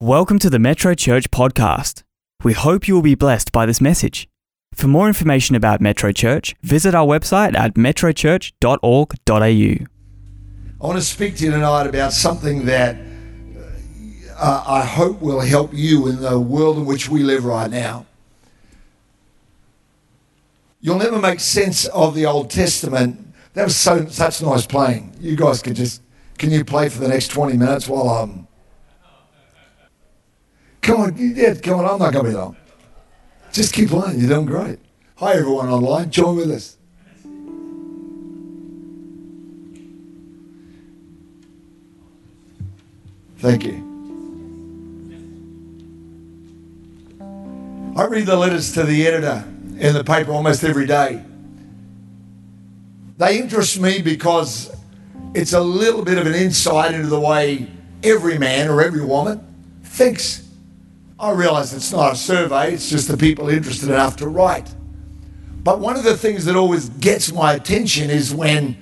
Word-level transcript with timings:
Welcome 0.00 0.38
to 0.38 0.48
the 0.48 0.60
Metro 0.60 0.94
Church 0.94 1.28
podcast. 1.32 2.04
We 2.44 2.52
hope 2.52 2.86
you 2.86 2.94
will 2.94 3.02
be 3.02 3.16
blessed 3.16 3.50
by 3.50 3.66
this 3.66 3.80
message. 3.80 4.28
For 4.72 4.86
more 4.86 5.08
information 5.08 5.56
about 5.56 5.80
Metro 5.80 6.12
Church, 6.12 6.54
visit 6.62 6.94
our 6.94 7.04
website 7.04 7.56
at 7.56 7.74
metrochurch.org.au. 7.74 9.42
I 9.42 10.86
want 10.86 10.98
to 11.00 11.04
speak 11.04 11.36
to 11.38 11.46
you 11.46 11.50
tonight 11.50 11.88
about 11.88 12.12
something 12.12 12.66
that 12.66 12.96
uh, 14.36 14.64
I 14.68 14.84
hope 14.84 15.20
will 15.20 15.40
help 15.40 15.74
you 15.74 16.06
in 16.06 16.20
the 16.20 16.38
world 16.38 16.76
in 16.76 16.86
which 16.86 17.08
we 17.08 17.24
live 17.24 17.44
right 17.44 17.68
now. 17.68 18.06
You'll 20.80 20.98
never 20.98 21.18
make 21.18 21.40
sense 21.40 21.86
of 21.86 22.14
the 22.14 22.24
Old 22.24 22.50
Testament. 22.50 23.34
That 23.54 23.64
was 23.64 23.76
so 23.76 24.06
such 24.06 24.40
nice 24.42 24.64
playing. 24.64 25.16
You 25.18 25.34
guys 25.34 25.60
can 25.60 25.74
just 25.74 26.02
can 26.38 26.52
you 26.52 26.64
play 26.64 26.88
for 26.88 27.00
the 27.00 27.08
next 27.08 27.32
20 27.32 27.56
minutes 27.56 27.88
while 27.88 28.08
I'm 28.10 28.47
Come 30.88 31.02
on, 31.02 31.14
yeah, 31.18 31.52
come 31.52 31.80
on, 31.80 31.84
I'm 31.84 31.98
not 31.98 32.14
gonna 32.14 32.30
be 32.30 32.34
long. 32.34 32.56
Just 33.52 33.74
keep 33.74 33.90
playing, 33.90 34.20
you're 34.20 34.30
doing 34.30 34.46
great. 34.46 34.78
Hi 35.16 35.34
everyone 35.34 35.68
online, 35.68 36.10
join 36.10 36.36
with 36.36 36.50
us. 36.50 36.78
Thank 43.36 43.66
you. 43.66 43.84
I 47.94 48.04
read 48.06 48.24
the 48.24 48.36
letters 48.36 48.72
to 48.72 48.84
the 48.84 49.06
editor 49.06 49.44
in 49.78 49.92
the 49.92 50.02
paper 50.02 50.32
almost 50.32 50.64
every 50.64 50.86
day. 50.86 51.22
They 53.18 53.38
interest 53.38 53.78
me 53.78 54.00
because 54.00 54.74
it's 55.34 55.52
a 55.52 55.60
little 55.60 56.02
bit 56.02 56.16
of 56.16 56.26
an 56.26 56.34
insight 56.34 56.94
into 56.94 57.08
the 57.08 57.20
way 57.20 57.70
every 58.02 58.38
man 58.38 58.68
or 58.68 58.80
every 58.80 59.04
woman 59.04 59.46
thinks. 59.82 60.47
I 61.20 61.32
realize 61.32 61.74
it's 61.74 61.90
not 61.90 62.12
a 62.12 62.16
survey, 62.16 62.74
it's 62.74 62.88
just 62.88 63.08
the 63.08 63.16
people 63.16 63.48
interested 63.48 63.88
enough 63.88 64.16
to 64.18 64.28
write. 64.28 64.72
But 65.64 65.80
one 65.80 65.96
of 65.96 66.04
the 66.04 66.16
things 66.16 66.44
that 66.44 66.54
always 66.54 66.90
gets 66.90 67.32
my 67.32 67.54
attention 67.54 68.08
is 68.08 68.32
when 68.32 68.76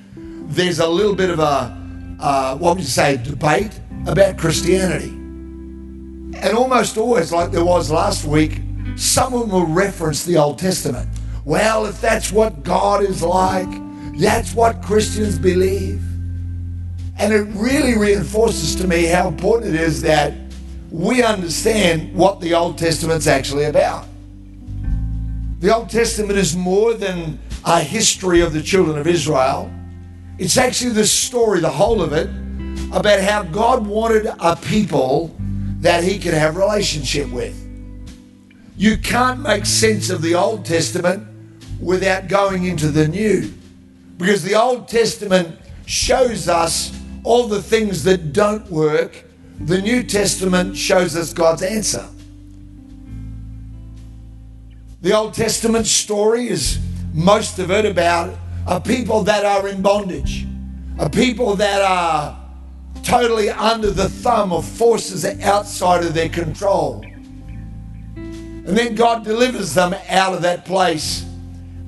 there's 0.49 0.79
a 0.79 0.87
little 0.87 1.15
bit 1.15 1.31
of 1.31 1.39
a, 1.39 1.75
uh, 2.21 2.59
what 2.59 2.77
would 2.77 2.85
you 2.85 2.91
say, 2.91 3.17
debate 3.17 3.81
about 4.07 4.37
Christianity. 4.37 5.09
And 5.09 6.55
almost 6.55 6.99
always, 6.99 7.33
like 7.33 7.53
there 7.53 7.65
was 7.65 7.91
last 7.91 8.27
week, 8.27 8.61
someone 8.97 9.49
will 9.49 9.67
reference 9.67 10.25
the 10.25 10.37
Old 10.37 10.59
Testament. 10.59 11.09
Well, 11.47 11.87
if 11.87 12.03
that's 12.03 12.31
what 12.33 12.63
God 12.63 13.03
is 13.03 13.23
like, 13.23 13.69
that's 14.19 14.55
what 14.55 14.83
Christians 14.83 15.39
believe. 15.39 16.03
And 17.19 17.33
it 17.33 17.47
really 17.55 17.97
reinforces 17.97 18.75
to 18.77 18.87
me 18.87 19.07
how 19.07 19.27
important 19.29 19.75
it 19.75 19.81
is 19.81 20.03
that 20.03 20.35
we 20.91 21.23
understand 21.23 22.15
what 22.15 22.41
the 22.41 22.55
Old 22.55 22.79
Testament's 22.79 23.27
actually 23.27 23.65
about. 23.65 24.07
The 25.61 25.75
Old 25.75 25.91
Testament 25.91 26.39
is 26.39 26.57
more 26.57 26.95
than 26.95 27.39
a 27.65 27.81
history 27.81 28.41
of 28.41 28.53
the 28.53 28.63
children 28.63 28.99
of 28.99 29.07
Israel. 29.07 29.71
It's 30.39 30.57
actually 30.57 30.93
the 30.93 31.07
story, 31.07 31.61
the 31.61 31.71
whole 31.71 32.03
of 32.03 32.13
it, 32.13 32.29
about 32.93 33.21
how 33.21 33.43
God 33.43 33.87
wanted 33.87 34.27
a 34.27 34.57
people 34.57 35.35
that 35.81 36.05
he 36.05 36.19
could 36.19 36.35
have 36.35 36.57
relationship 36.57 37.31
with. 37.31 37.63
You 38.77 38.99
can't 38.99 39.41
make 39.41 39.65
sense 39.65 40.11
of 40.11 40.21
the 40.23 40.35
Old 40.35 40.65
Testament 40.65 41.27
without 41.81 42.29
going 42.29 42.65
into 42.65 42.89
the 42.89 43.09
New. 43.09 43.53
Because 44.19 44.43
the 44.43 44.55
Old 44.55 44.89
Testament 44.89 45.59
shows 45.87 46.49
us 46.49 46.93
all 47.25 47.49
the 47.49 47.63
things 47.63 48.05
that 48.05 48.33
don't 48.33 48.69
work. 48.71 49.25
The 49.61 49.81
New 49.81 50.03
Testament 50.03 50.77
shows 50.77 51.17
us 51.17 51.33
God's 51.33 51.63
answer. 51.63 52.07
The 55.01 55.13
Old 55.13 55.35
Testament 55.35 55.87
story 55.87 56.49
is 56.49 56.79
most 57.13 57.59
of 57.59 57.71
it 57.71 57.85
about 57.85 58.37
a 58.67 58.81
people 58.81 59.23
that 59.23 59.45
are 59.45 59.69
in 59.69 59.81
bondage, 59.81 60.47
a 60.99 61.09
people 61.09 61.55
that 61.57 61.81
are 61.83 62.39
totally 63.03 63.49
under 63.49 63.91
the 63.91 64.09
thumb 64.09 64.53
of 64.53 64.67
forces 64.67 65.25
outside 65.25 66.05
of 66.05 66.13
their 66.13 66.29
control. 66.29 67.05
And 68.17 68.67
then 68.77 68.95
God 68.95 69.25
delivers 69.25 69.75
them 69.75 69.95
out 70.09 70.35
of 70.35 70.43
that 70.43 70.65
place 70.65 71.25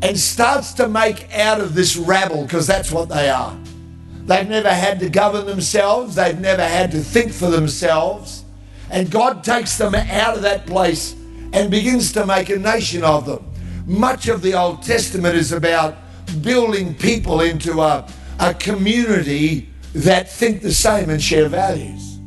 and 0.01 0.17
starts 0.17 0.73
to 0.75 0.89
make 0.89 1.35
out 1.37 1.61
of 1.61 1.75
this 1.75 1.97
rabble, 1.97 2.45
because 2.45 2.67
that's 2.67 2.93
what 2.93 3.09
they 3.09 3.29
are. 3.29 3.57
They've 4.29 4.47
never 4.47 4.69
had 4.69 5.01
to 5.01 5.09
govern 5.09 5.47
themselves, 5.47 6.15
they've 6.15 6.39
never 6.39 6.63
had 6.63 6.91
to 6.91 7.01
think 7.01 7.33
for 7.33 7.49
themselves. 7.49 8.45
And 8.91 9.11
God 9.11 9.43
takes 9.43 9.79
them 9.79 9.95
out 9.95 10.37
of 10.37 10.43
that 10.43 10.67
place 10.67 11.15
and 11.55 11.71
begins 11.71 12.13
to 12.13 12.27
make 12.27 12.51
a 12.51 12.59
nation 12.59 13.03
of 13.03 13.25
them. 13.25 13.51
Much 13.87 14.29
of 14.29 14.43
the 14.43 14.53
Old 14.53 14.83
Testament 14.83 15.35
is 15.35 15.53
about 15.53 15.97
building 16.43 16.95
people 16.95 17.41
into 17.41 17.81
a, 17.81 18.07
a 18.39 18.53
community 18.53 19.71
that 19.95 20.31
think 20.31 20.61
the 20.61 20.75
same 20.75 21.09
and 21.09 21.23
share 21.23 21.49
values. 21.49 22.19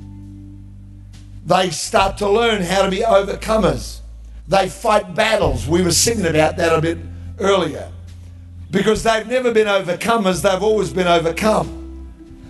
They 1.46 1.70
start 1.70 2.18
to 2.18 2.28
learn 2.28 2.64
how 2.64 2.82
to 2.82 2.90
be 2.90 3.02
overcomers. 3.02 4.00
They 4.48 4.70
fight 4.70 5.14
battles. 5.14 5.68
We 5.68 5.84
were 5.84 5.92
singing 5.92 6.26
about 6.26 6.58
that 6.58 6.76
a 6.76 6.82
bit 6.82 6.98
earlier. 7.38 7.92
Because 8.72 9.04
they've 9.04 9.28
never 9.28 9.52
been 9.52 9.68
overcomers, 9.68 10.42
they've 10.42 10.64
always 10.64 10.92
been 10.92 11.08
overcome. 11.08 11.81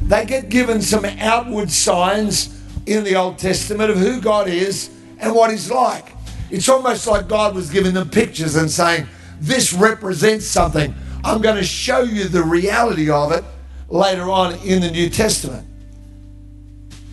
They 0.04 0.26
get 0.26 0.50
given 0.50 0.82
some 0.82 1.06
outward 1.06 1.72
signs 1.72 2.62
in 2.86 3.04
the 3.04 3.16
Old 3.16 3.38
Testament 3.38 3.90
of 3.92 3.98
who 3.98 4.20
God 4.20 4.48
is 4.48 4.90
and 5.20 5.34
what 5.34 5.52
He's 5.52 5.72
like. 5.72 6.14
It's 6.50 6.68
almost 6.68 7.08
like 7.08 7.28
God 7.28 7.56
was 7.56 7.70
giving 7.70 7.94
them 7.94 8.10
pictures 8.10 8.56
and 8.56 8.70
saying, 8.70 9.08
This 9.40 9.74
represents 9.74 10.46
something. 10.46 10.94
I'm 11.24 11.42
going 11.42 11.56
to 11.56 11.64
show 11.64 12.02
you 12.02 12.26
the 12.26 12.44
reality 12.44 13.10
of 13.10 13.32
it 13.32 13.44
later 13.88 14.30
on 14.30 14.56
in 14.60 14.82
the 14.82 14.92
New 14.92 15.10
Testament. 15.10 15.68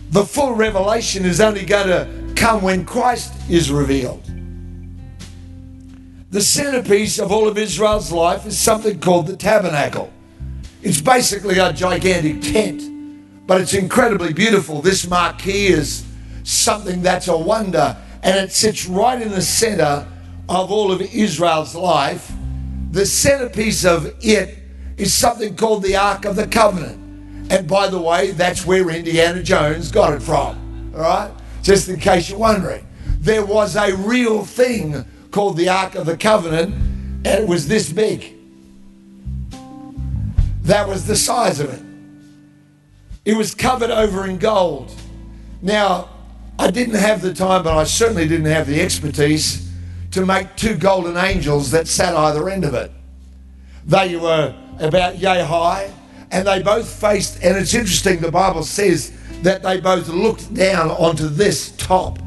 The 0.09 0.25
full 0.25 0.53
revelation 0.53 1.23
is 1.23 1.39
only 1.39 1.65
going 1.65 1.87
to 1.87 2.33
come 2.35 2.63
when 2.63 2.83
Christ 2.85 3.33
is 3.49 3.71
revealed. 3.71 4.23
The 6.31 6.41
centerpiece 6.41 7.19
of 7.19 7.31
all 7.31 7.47
of 7.47 7.57
Israel's 7.57 8.11
life 8.11 8.45
is 8.45 8.57
something 8.59 8.99
called 8.99 9.27
the 9.27 9.37
tabernacle. 9.37 10.11
It's 10.81 11.01
basically 11.01 11.59
a 11.59 11.73
gigantic 11.73 12.41
tent, 12.41 13.45
but 13.45 13.59
it's 13.59 13.73
incredibly 13.73 14.31
beautiful. 14.31 14.81
This 14.81 15.07
marquee 15.07 15.67
is 15.67 16.05
something 16.43 17.01
that's 17.01 17.27
a 17.27 17.37
wonder, 17.37 17.97
and 18.23 18.37
it 18.37 18.53
sits 18.53 18.87
right 18.87 19.21
in 19.21 19.31
the 19.31 19.41
center 19.41 20.07
of 20.47 20.71
all 20.71 20.91
of 20.91 21.01
Israel's 21.01 21.75
life. 21.75 22.31
The 22.91 23.05
centerpiece 23.05 23.83
of 23.83 24.13
it 24.21 24.57
is 24.97 25.13
something 25.13 25.55
called 25.55 25.83
the 25.83 25.97
Ark 25.97 26.23
of 26.23 26.37
the 26.37 26.47
Covenant. 26.47 27.51
And 27.51 27.67
by 27.67 27.89
the 27.89 27.99
way, 27.99 28.31
that's 28.31 28.65
where 28.65 28.89
Indiana 28.89 29.43
Jones 29.43 29.91
got 29.91 30.13
it 30.13 30.21
from. 30.21 30.93
All 30.95 31.01
right? 31.01 31.31
Just 31.61 31.89
in 31.89 31.99
case 31.99 32.29
you're 32.29 32.39
wondering. 32.39 32.87
There 33.19 33.45
was 33.45 33.75
a 33.75 33.95
real 33.97 34.45
thing 34.45 35.05
called 35.31 35.57
the 35.57 35.67
Ark 35.67 35.95
of 35.95 36.05
the 36.05 36.15
Covenant, 36.15 36.73
and 36.73 37.27
it 37.27 37.47
was 37.47 37.67
this 37.67 37.91
big. 37.91 38.38
That 40.69 40.87
was 40.87 41.07
the 41.07 41.15
size 41.15 41.59
of 41.59 41.73
it. 41.73 41.81
It 43.25 43.35
was 43.35 43.55
covered 43.55 43.89
over 43.89 44.27
in 44.27 44.37
gold. 44.37 44.93
Now, 45.63 46.09
I 46.59 46.69
didn't 46.69 46.93
have 46.93 47.23
the 47.23 47.33
time, 47.33 47.63
but 47.63 47.75
I 47.75 47.85
certainly 47.85 48.27
didn't 48.27 48.51
have 48.51 48.67
the 48.67 48.79
expertise 48.79 49.67
to 50.11 50.27
make 50.27 50.55
two 50.55 50.77
golden 50.77 51.17
angels 51.17 51.71
that 51.71 51.87
sat 51.87 52.15
either 52.15 52.47
end 52.49 52.65
of 52.65 52.75
it. 52.75 52.91
They 53.87 54.15
were 54.15 54.53
about 54.79 55.17
yay 55.17 55.43
high, 55.43 55.91
and 56.29 56.47
they 56.47 56.61
both 56.61 56.87
faced, 56.87 57.43
and 57.43 57.57
it's 57.57 57.73
interesting, 57.73 58.19
the 58.19 58.31
Bible 58.31 58.61
says 58.61 59.11
that 59.41 59.63
they 59.63 59.79
both 59.79 60.07
looked 60.07 60.53
down 60.53 60.91
onto 60.91 61.29
this 61.29 61.71
top. 61.77 62.19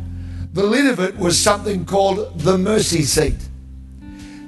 The 0.53 0.65
lid 0.65 0.89
of 0.89 0.99
it 0.99 1.17
was 1.17 1.39
something 1.39 1.85
called 1.85 2.41
the 2.41 2.59
mercy 2.59 3.05
seat. 3.05 3.39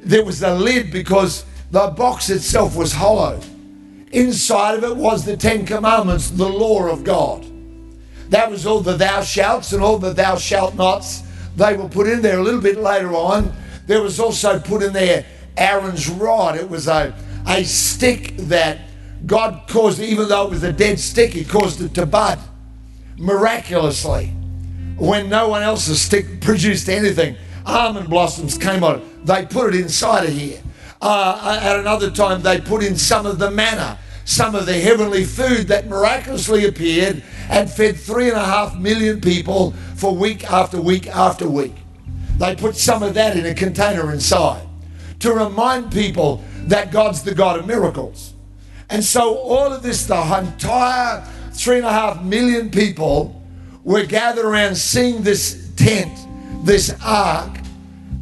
There 0.03 0.25
was 0.25 0.43
a 0.43 0.53
lid 0.53 0.91
because 0.91 1.45
the 1.71 1.95
box 1.97 2.29
itself 2.29 2.75
was 2.75 2.93
hollow. 2.93 3.41
Inside 4.15 4.77
of 4.77 4.85
it 4.85 4.97
was 4.97 5.25
the 5.25 5.37
Ten 5.37 5.67
Commandments, 5.67 6.31
the 6.31 6.49
law 6.49 6.89
of 6.89 7.03
God. 7.03 7.45
That 8.31 8.51
was 8.51 8.65
all 8.65 8.81
the 8.81 8.97
thou 8.97 9.23
shalts 9.23 9.73
and 9.73 9.83
all 9.83 9.99
the 9.99 10.13
thou 10.13 10.37
shalt 10.37 10.77
nots. 10.77 11.23
They 11.57 11.77
were 11.77 11.89
put 11.89 12.07
in 12.07 12.23
there 12.23 12.39
a 12.39 12.43
little 12.43 12.61
bit 12.61 12.79
later 12.79 13.13
on. 13.15 13.53
There 13.87 14.03
was 14.03 14.21
also 14.21 14.59
put 14.61 14.83
in 14.83 14.93
there 14.93 15.27
Aaron's 15.57 16.09
rod. 16.09 16.57
It 16.57 16.71
was 16.71 16.89
a, 16.89 17.15
a 17.47 17.65
stick 17.65 18.37
that 18.37 18.79
God 19.27 19.69
caused, 19.69 20.01
even 20.01 20.29
though 20.29 20.47
it 20.47 20.51
was 20.51 20.63
a 20.63 20.73
dead 20.73 20.99
stick, 21.01 21.33
He 21.33 21.45
caused 21.45 21.81
it 21.81 21.95
to 21.95 22.07
bud 22.07 22.39
miraculously. 23.17 24.27
When 24.97 25.29
no 25.29 25.49
one 25.49 25.63
else's 25.63 26.01
stick 26.01 26.41
produced 26.41 26.89
anything, 26.89 27.37
almond 27.67 28.09
blossoms 28.09 28.57
came 28.57 28.85
on 28.85 29.01
it. 29.01 29.27
They 29.27 29.45
put 29.47 29.75
it 29.75 29.81
inside 29.81 30.29
of 30.29 30.33
here. 30.33 30.61
Uh, 31.01 31.61
at 31.63 31.79
another 31.81 32.11
time, 32.11 32.43
they 32.43 32.61
put 32.61 32.83
in 32.83 32.97
some 32.97 33.27
of 33.27 33.39
the 33.39 33.51
manna, 33.51 33.99
some 34.25 34.55
of 34.55 34.67
the 34.67 34.75
heavenly 34.75 35.25
food 35.25 35.69
that 35.69 35.87
miraculously 35.87 36.67
appeared, 36.67 37.23
and 37.49 37.71
fed 37.71 37.97
three 37.97 38.29
and 38.29 38.37
a 38.37 38.45
half 38.45 38.77
million 38.77 39.21
people 39.21 39.73
for 39.97 40.15
week 40.15 40.51
after 40.51 40.81
week 40.81 41.07
after 41.09 41.49
week. 41.49 41.75
They 42.39 42.57
put 42.57 42.77
some 42.77 43.03
of 43.03 43.15
that 43.15 43.37
in 43.37 43.47
a 43.47 43.55
container 43.55 44.13
inside 44.13 44.67
to 45.21 45.33
remind 45.33 45.93
people 45.93 46.43
that 46.67 46.91
God's 46.91 47.23
the 47.23 47.35
God 47.35 47.59
of 47.59 47.67
miracles. 47.67 48.35
And 48.91 49.03
so, 49.03 49.37
all 49.37 49.73
of 49.73 49.83
this, 49.83 50.07
the 50.07 50.21
entire 50.39 51.27
three 51.53 51.77
and 51.77 51.87
a 51.87 51.93
half 51.93 52.23
million 52.23 52.71
people 52.71 53.43
were 53.83 54.05
gathered 54.05 54.45
around 54.45 54.77
seeing 54.77 55.23
this 55.23 55.73
tent, 55.77 56.19
this 56.65 56.95
ark, 57.05 57.59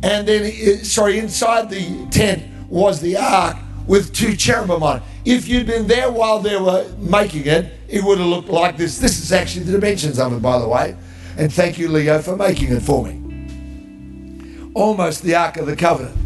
and 0.02 0.26
then, 0.26 0.84
sorry, 0.84 1.18
inside 1.18 1.70
the 1.70 2.06
tent 2.10 2.42
was 2.68 3.00
the 3.00 3.16
ark 3.16 3.56
with 3.86 4.12
two 4.12 4.36
cherubim 4.36 4.82
on 4.82 4.96
it. 4.98 5.02
If 5.24 5.46
you'd 5.46 5.66
been 5.66 5.86
there 5.86 6.10
while 6.10 6.40
they 6.40 6.56
were 6.56 6.84
making 6.98 7.46
it, 7.46 7.72
it 7.88 8.02
would 8.02 8.18
have 8.18 8.26
looked 8.26 8.48
like 8.48 8.76
this. 8.76 8.98
This 8.98 9.20
is 9.20 9.30
actually 9.30 9.64
the 9.64 9.72
dimensions 9.72 10.18
of 10.18 10.32
it, 10.32 10.42
by 10.42 10.58
the 10.58 10.68
way. 10.68 10.96
And 11.36 11.52
thank 11.52 11.78
you, 11.78 11.88
Leo, 11.88 12.20
for 12.20 12.36
making 12.36 12.72
it 12.72 12.82
for 12.82 13.04
me. 13.04 14.70
Almost 14.74 15.22
the 15.22 15.36
Ark 15.36 15.58
of 15.58 15.66
the 15.66 15.76
Covenant. 15.76 16.18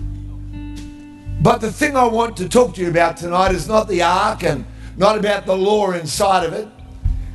But 1.42 1.60
the 1.60 1.70
thing 1.70 1.94
I 1.96 2.06
want 2.06 2.38
to 2.38 2.48
talk 2.48 2.74
to 2.76 2.80
you 2.80 2.88
about 2.88 3.18
tonight 3.18 3.54
is 3.54 3.68
not 3.68 3.86
the 3.86 4.02
Ark 4.02 4.42
and 4.42 4.64
not 4.96 5.18
about 5.18 5.44
the 5.44 5.56
law 5.56 5.92
inside 5.92 6.46
of 6.46 6.54
it. 6.54 6.66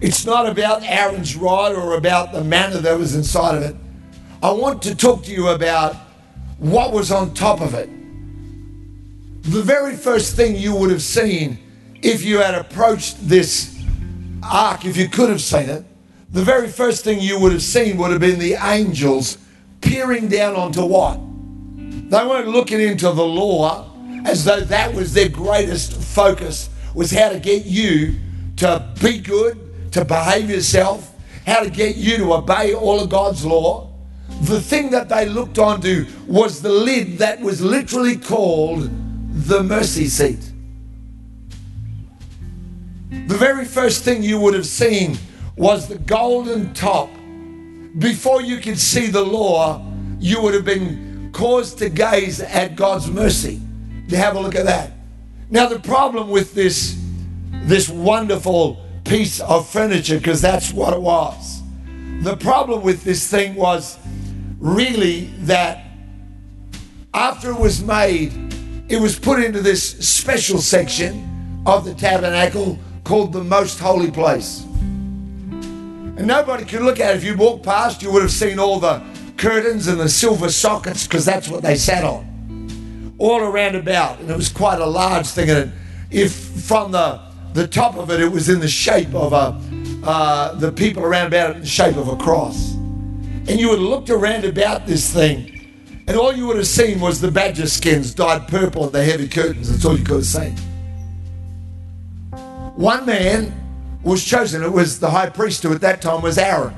It's 0.02 0.26
not 0.26 0.48
about 0.48 0.82
Aaron's 0.84 1.36
rod 1.36 1.76
or 1.76 1.96
about 1.96 2.32
the 2.32 2.44
manna 2.44 2.80
that 2.80 2.98
was 2.98 3.14
inside 3.14 3.56
of 3.56 3.62
it. 3.62 3.76
I 4.42 4.50
want 4.50 4.82
to 4.84 4.96
talk 4.96 5.24
to 5.26 5.32
you 5.32 5.50
about 5.50 5.96
what 6.58 6.92
was 6.92 7.12
on 7.12 7.36
top 7.36 7.62
of 7.62 7.76
it 7.76 7.88
the 9.42 9.62
very 9.62 9.96
first 9.96 10.36
thing 10.36 10.56
you 10.56 10.76
would 10.76 10.92
have 10.92 11.02
seen 11.02 11.58
if 12.02 12.24
you 12.24 12.40
had 12.40 12.56
approached 12.56 13.28
this 13.28 13.84
ark, 14.44 14.86
if 14.86 14.96
you 14.98 15.10
could 15.10 15.30
have 15.30 15.42
seen 15.42 15.70
it, 15.70 15.84
the 16.32 16.44
very 16.44 16.68
first 16.68 17.04
thing 17.04 17.20
you 17.20 17.40
would 17.40 17.52
have 17.52 17.64
seen 17.64 17.98
would 17.98 18.12
have 18.12 18.22
been 18.22 18.40
the 18.40 18.54
angels 18.54 19.38
peering 19.82 20.28
down 20.28 20.56
onto 20.56 20.86
what? 20.86 21.20
They 22.10 22.26
weren't 22.26 22.48
looking 22.48 22.80
into 22.80 23.12
the 23.12 23.26
law 23.26 23.92
as 24.26 24.46
though 24.46 24.62
that 24.62 24.94
was 24.94 25.14
their 25.14 25.30
greatest 25.30 25.94
focus, 25.94 26.70
was 26.94 27.12
how 27.12 27.30
to 27.30 27.40
get 27.40 27.66
you 27.66 28.16
to 28.58 28.88
be 29.02 29.18
good, 29.18 29.92
to 29.94 30.06
behave 30.06 30.50
yourself, 30.50 31.16
how 31.48 31.62
to 31.62 31.70
get 31.70 31.96
you 31.96 32.18
to 32.18 32.34
obey 32.34 32.74
all 32.74 33.00
of 33.00 33.10
God's 33.10 33.44
law. 33.44 33.92
The 34.42 34.62
thing 34.62 34.92
that 34.92 35.10
they 35.10 35.26
looked 35.28 35.58
onto 35.58 36.06
was 36.28 36.62
the 36.62 36.72
lid 36.72 37.18
that 37.18 37.42
was 37.42 37.62
literally 37.62 38.18
called 38.18 38.90
the 39.32 39.64
mercy 39.64 40.08
seat. 40.08 40.52
The 43.28 43.38
very 43.38 43.66
first 43.66 44.04
thing 44.04 44.24
you 44.24 44.40
would 44.40 44.54
have 44.54 44.66
seen 44.66 45.18
was 45.56 45.88
the 45.88 45.98
golden 45.98 46.74
top. 46.74 47.10
Before 47.98 48.42
you 48.42 48.58
could 48.58 48.80
see 48.80 49.08
the 49.08 49.24
law, 49.24 49.86
you 50.20 50.42
would 50.42 50.54
have 50.54 50.66
been 50.66 51.30
caused 51.34 51.78
to 51.80 51.90
gaze 51.90 52.40
at 52.42 52.76
God's 52.76 53.10
mercy. 53.10 53.62
To 54.10 54.18
have 54.18 54.36
a 54.36 54.40
look 54.40 54.56
at 54.56 54.66
that. 54.66 54.92
Now 55.50 55.68
the 55.68 55.80
problem 55.80 56.30
with 56.30 56.54
this 56.54 56.98
this 57.64 57.90
wonderful 57.90 58.84
piece 59.04 59.40
of 59.40 59.70
furniture, 59.70 60.18
because 60.18 60.42
that's 60.42 60.74
what 60.74 60.94
it 60.94 61.02
was. 61.02 61.62
The 62.22 62.36
problem 62.38 62.82
with 62.82 63.04
this 63.04 63.30
thing 63.30 63.56
was 63.56 63.98
really 64.60 65.26
that 65.40 65.86
after 67.14 67.52
it 67.52 67.60
was 67.60 67.84
made, 67.84 68.32
it 68.92 69.00
was 69.00 69.18
put 69.18 69.42
into 69.42 69.62
this 69.62 69.98
special 70.06 70.60
section 70.60 71.64
of 71.66 71.86
the 71.86 71.94
tabernacle 71.94 72.78
called 73.06 73.32
the 73.32 73.44
most 73.44 73.80
holy 73.80 74.12
place. 74.12 74.64
And 74.64 76.28
nobody 76.28 76.66
could 76.66 76.82
look 76.82 77.00
at 77.00 77.16
it. 77.16 77.18
If 77.18 77.24
you 77.24 77.38
walked 77.38 77.64
past, 77.64 78.04
you 78.04 78.12
would 78.12 78.22
have 78.22 78.34
seen 78.34 78.60
all 78.60 78.82
the 78.82 79.02
curtains 79.38 79.88
and 79.88 79.98
the 79.98 80.10
silver 80.10 80.50
sockets 80.50 81.08
because 81.08 81.24
that's 81.24 81.48
what 81.48 81.64
they 81.64 81.78
sat 81.78 82.04
on. 82.04 83.16
All 83.18 83.40
around 83.40 83.78
about. 83.78 84.20
And 84.20 84.30
it 84.30 84.36
was 84.36 84.50
quite 84.50 84.82
a 84.82 84.86
large 84.86 85.28
thing. 85.28 85.50
And 85.50 85.72
if 86.10 86.34
from 86.34 86.92
the, 86.92 87.22
the 87.54 87.68
top 87.68 87.96
of 87.96 88.12
it, 88.12 88.20
it 88.20 88.30
was 88.30 88.50
in 88.50 88.60
the 88.60 88.68
shape 88.68 89.16
of 89.16 89.32
a, 89.32 89.58
uh, 90.06 90.56
the 90.56 90.74
people 90.74 91.06
around 91.06 91.28
about 91.28 91.52
it 91.52 91.56
in 91.56 91.62
the 91.62 91.68
shape 91.68 91.96
of 91.96 92.10
a 92.10 92.18
cross. 92.18 92.74
And 92.74 93.52
you 93.52 93.70
would 93.70 93.80
have 93.80 93.88
looked 93.88 94.10
around 94.10 94.44
about 94.44 94.86
this 94.86 95.14
thing 95.14 95.51
and 96.12 96.20
all 96.20 96.34
you 96.34 96.46
would 96.46 96.58
have 96.58 96.68
seen 96.68 97.00
was 97.00 97.22
the 97.22 97.32
badger 97.32 97.66
skins 97.66 98.14
dyed 98.14 98.46
purple 98.50 98.84
and 98.84 98.92
the 98.92 99.02
heavy 99.02 99.30
curtains. 99.30 99.72
That's 99.72 99.86
all 99.86 99.98
you 99.98 100.04
could 100.04 100.18
have 100.18 100.26
seen. 100.26 100.58
One 102.76 103.06
man 103.06 103.54
was 104.04 104.22
chosen. 104.22 104.62
It 104.62 104.74
was 104.74 105.00
the 105.00 105.10
high 105.10 105.30
priest 105.30 105.64
who 105.64 105.74
at 105.74 105.80
that 105.80 106.02
time 106.02 106.22
was 106.22 106.38
Aaron. 106.38 106.74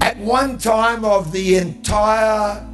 At 0.00 0.16
one 0.16 0.56
time 0.56 1.04
of 1.04 1.30
the 1.30 1.56
entire 1.56 2.66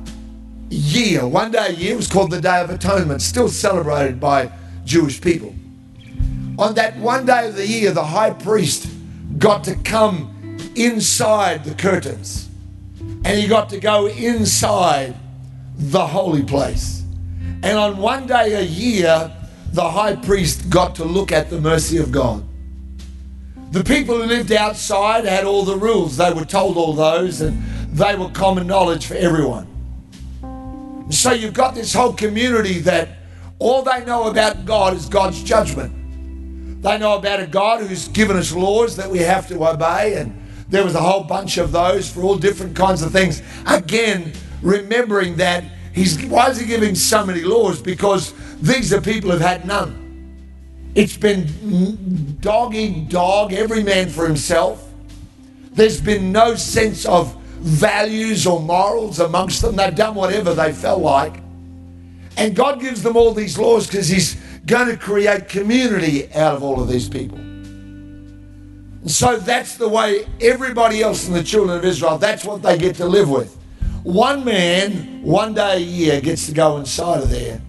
year, 0.71 1.27
one 1.27 1.51
day 1.51 1.67
a 1.71 1.73
year 1.73 1.97
was 1.97 2.07
called 2.07 2.31
the 2.31 2.41
Day 2.41 2.61
of 2.61 2.71
Atonement, 2.71 3.21
still 3.21 3.49
celebrated 3.49 4.21
by 4.21 4.49
Jewish 4.85 5.21
people. 5.21 5.53
On 6.57 6.73
that 6.75 6.97
one 6.99 7.27
day 7.27 7.49
of 7.49 7.57
the 7.57 7.67
year, 7.67 7.91
the 7.91 8.05
high 8.05 8.31
priest 8.31 8.89
got 9.39 9.65
to 9.65 9.75
come 9.75 10.57
inside 10.77 11.65
the 11.65 11.75
curtains 11.75 12.44
and 13.25 13.39
he 13.39 13.47
got 13.47 13.71
to 13.71 13.81
go 13.81 14.07
inside 14.07 15.15
the 15.77 16.07
holy 16.07 16.43
place. 16.43 17.03
And 17.63 17.79
on 17.79 17.97
one 17.97 18.27
day 18.27 18.55
a 18.55 18.63
year, 18.63 19.33
the 19.73 19.91
high 19.91 20.15
priest 20.15 20.69
got 20.71 20.95
to 20.97 21.05
look 21.05 21.33
at 21.33 21.51
the 21.51 21.61
mercy 21.61 21.99
of 21.99 22.13
God. 22.13 22.45
The 23.73 23.83
people 23.83 24.17
who 24.17 24.25
lived 24.25 24.53
outside 24.53 25.25
had 25.25 25.45
all 25.45 25.65
the 25.65 25.77
rules. 25.77 26.17
They 26.17 26.33
were 26.33 26.45
told 26.45 26.77
all 26.77 26.93
those, 26.93 27.41
and 27.41 27.61
they 27.89 28.15
were 28.15 28.29
common 28.29 28.67
knowledge 28.67 29.07
for 29.07 29.15
everyone. 29.15 29.67
So 31.11 31.33
you've 31.33 31.55
got 31.55 31.75
this 31.75 31.93
whole 31.93 32.13
community 32.13 32.79
that 32.81 33.09
all 33.59 33.83
they 33.83 34.05
know 34.05 34.25
about 34.25 34.65
God 34.65 34.95
is 34.95 35.09
God's 35.09 35.43
judgment. 35.43 36.83
They 36.83 36.99
know 36.99 37.17
about 37.17 37.41
a 37.41 37.47
God 37.47 37.83
who's 37.83 38.09
given 38.09 38.37
us 38.37 38.53
laws 38.53 38.95
that 38.97 39.11
we 39.11 39.19
have 39.19 39.49
to 39.49 39.67
obey 39.67 40.19
and 40.19 40.44
there 40.75 40.85
was 40.85 40.95
a 40.95 41.01
whole 41.01 41.23
bunch 41.23 41.57
of 41.59 41.73
those 41.73 42.11
for 42.11 42.23
all 42.23 42.37
different 42.37 42.75
kinds 42.75 43.03
of 43.03 43.13
things. 43.13 43.43
Again, 43.67 44.33
remembering 44.61 45.37
that 45.37 45.65
he's 45.93 46.21
why 46.27 46.49
is 46.51 46.59
he 46.59 46.67
giving 46.67 46.95
so 46.95 47.25
many 47.25 47.43
laws? 47.43 47.81
Because 47.81 48.33
these 48.61 48.93
are 48.93 49.01
people 49.01 49.31
who've 49.31 49.41
had 49.41 49.67
none. 49.67 50.01
It's 50.95 51.17
been 51.17 52.39
dog 52.41 52.75
eat 52.75 53.09
dog, 53.09 53.53
every 53.53 53.83
man 53.83 54.09
for 54.09 54.27
himself. 54.27 54.89
There's 55.73 56.01
been 56.01 56.33
no 56.33 56.55
sense 56.55 57.05
of 57.05 57.35
values 57.61 58.47
or 58.47 58.61
morals 58.61 59.19
amongst 59.21 59.63
them. 59.63 59.77
They've 59.77 59.95
done 59.95 60.15
whatever 60.15 60.55
they 60.55 60.73
felt 60.73 61.01
like. 61.01 61.43
And 62.37 62.55
God 62.55 62.81
gives 62.81 63.03
them 63.03 63.17
all 63.17 63.33
these 63.33 63.59
laws 63.59 63.87
because 63.87 64.09
He's 64.09 64.35
going 64.67 64.89
to 64.89 64.97
create 64.97 65.49
community 65.49 66.33
out 66.33 66.57
of 66.57 66.63
all 66.63 66.81
of 66.81 66.89
these 66.89 67.09
people. 67.09 67.44
So 69.07 69.37
that's 69.37 69.77
the 69.77 69.89
way 69.89 70.27
everybody 70.41 71.03
else 71.03 71.29
in 71.29 71.35
the 71.35 71.43
children 71.43 71.77
of 71.77 71.85
Israel, 71.85 72.17
that's 72.19 72.45
what 72.45 72.63
they 72.63 72.79
get 72.79 72.97
to 72.97 73.07
live 73.07 73.29
with. 73.29 73.55
One 74.03 74.45
man, 74.45 75.23
one 75.23 75.55
day 75.55 75.77
a 75.77 75.79
year, 75.79 76.21
gets 76.21 76.47
to 76.47 76.53
go 76.53 76.79
inside 76.79 77.23
of 77.23 77.31
there 77.31 77.61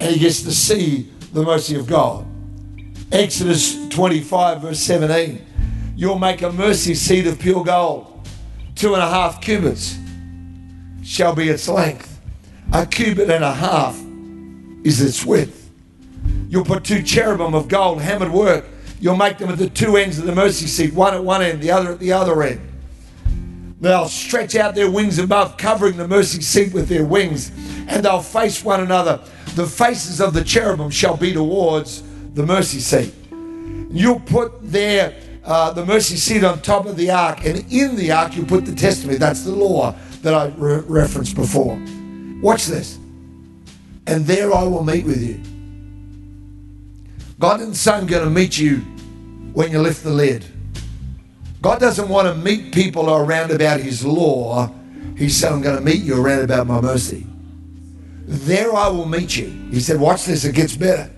and 0.00 0.02
he 0.02 0.18
gets 0.18 0.42
to 0.42 0.52
see 0.52 1.10
the 1.32 1.42
mercy 1.42 1.76
of 1.76 1.86
God. 1.86 2.26
Exodus 3.12 3.88
25, 3.88 4.62
verse 4.62 4.80
17. 4.80 5.44
You'll 5.96 6.18
make 6.18 6.42
a 6.42 6.52
mercy 6.52 6.94
seat 6.94 7.26
of 7.26 7.38
pure 7.38 7.64
gold. 7.64 8.26
Two 8.74 8.94
and 8.94 9.02
a 9.02 9.08
half 9.08 9.40
cubits 9.40 9.96
shall 11.04 11.34
be 11.34 11.48
its 11.48 11.68
length. 11.68 12.20
A 12.72 12.84
cubit 12.84 13.30
and 13.30 13.44
a 13.44 13.54
half 13.54 13.96
is 14.84 15.00
its 15.00 15.24
width. 15.24 15.70
You'll 16.48 16.64
put 16.64 16.82
two 16.82 17.02
cherubim 17.02 17.54
of 17.54 17.68
gold, 17.68 18.00
hammered 18.00 18.32
work, 18.32 18.66
You'll 19.04 19.16
make 19.16 19.36
them 19.36 19.50
at 19.50 19.58
the 19.58 19.68
two 19.68 19.98
ends 19.98 20.18
of 20.18 20.24
the 20.24 20.34
mercy 20.34 20.66
seat, 20.66 20.94
one 20.94 21.12
at 21.12 21.22
one 21.22 21.42
end, 21.42 21.60
the 21.60 21.70
other 21.70 21.92
at 21.92 21.98
the 21.98 22.10
other 22.10 22.42
end. 22.42 22.58
They'll 23.78 24.08
stretch 24.08 24.56
out 24.56 24.74
their 24.74 24.90
wings 24.90 25.18
above, 25.18 25.58
covering 25.58 25.98
the 25.98 26.08
mercy 26.08 26.40
seat 26.40 26.72
with 26.72 26.88
their 26.88 27.04
wings, 27.04 27.52
and 27.86 28.02
they'll 28.02 28.22
face 28.22 28.64
one 28.64 28.80
another. 28.80 29.20
The 29.56 29.66
faces 29.66 30.22
of 30.22 30.32
the 30.32 30.42
cherubim 30.42 30.88
shall 30.88 31.18
be 31.18 31.34
towards 31.34 32.02
the 32.32 32.46
mercy 32.46 32.80
seat. 32.80 33.14
You'll 33.90 34.20
put 34.20 34.52
there 34.62 35.14
uh, 35.44 35.74
the 35.74 35.84
mercy 35.84 36.16
seat 36.16 36.42
on 36.42 36.62
top 36.62 36.86
of 36.86 36.96
the 36.96 37.10
ark, 37.10 37.44
and 37.44 37.58
in 37.70 37.96
the 37.96 38.10
ark 38.10 38.34
you'll 38.34 38.46
put 38.46 38.64
the 38.64 38.74
testimony. 38.74 39.18
That's 39.18 39.42
the 39.42 39.54
law 39.54 39.94
that 40.22 40.32
I 40.32 40.46
re- 40.56 40.82
referenced 40.86 41.36
before. 41.36 41.78
Watch 42.40 42.64
this. 42.64 42.98
And 44.06 44.24
there 44.24 44.54
I 44.54 44.62
will 44.62 44.82
meet 44.82 45.04
with 45.04 45.22
you. 45.22 45.42
God 47.38 47.60
and 47.60 47.76
Son 47.76 48.06
going 48.06 48.24
to 48.24 48.30
meet 48.30 48.56
you 48.56 48.82
when 49.54 49.72
you 49.72 49.80
lift 49.80 50.04
the 50.04 50.10
lid. 50.10 50.44
God 51.62 51.80
doesn't 51.80 52.08
want 52.08 52.28
to 52.28 52.34
meet 52.34 52.74
people 52.74 53.08
around 53.08 53.50
about 53.50 53.80
his 53.80 54.04
law. 54.04 54.70
He 55.16 55.30
said, 55.30 55.52
I'm 55.52 55.62
going 55.62 55.76
to 55.76 55.82
meet 55.82 56.02
you 56.02 56.22
around 56.22 56.42
about 56.42 56.66
my 56.66 56.80
mercy. 56.80 57.26
There 58.26 58.74
I 58.74 58.88
will 58.88 59.06
meet 59.06 59.36
you. 59.36 59.48
He 59.70 59.80
said, 59.80 59.98
Watch 59.98 60.26
this, 60.26 60.44
it 60.44 60.54
gets 60.54 60.76
better. 60.76 61.10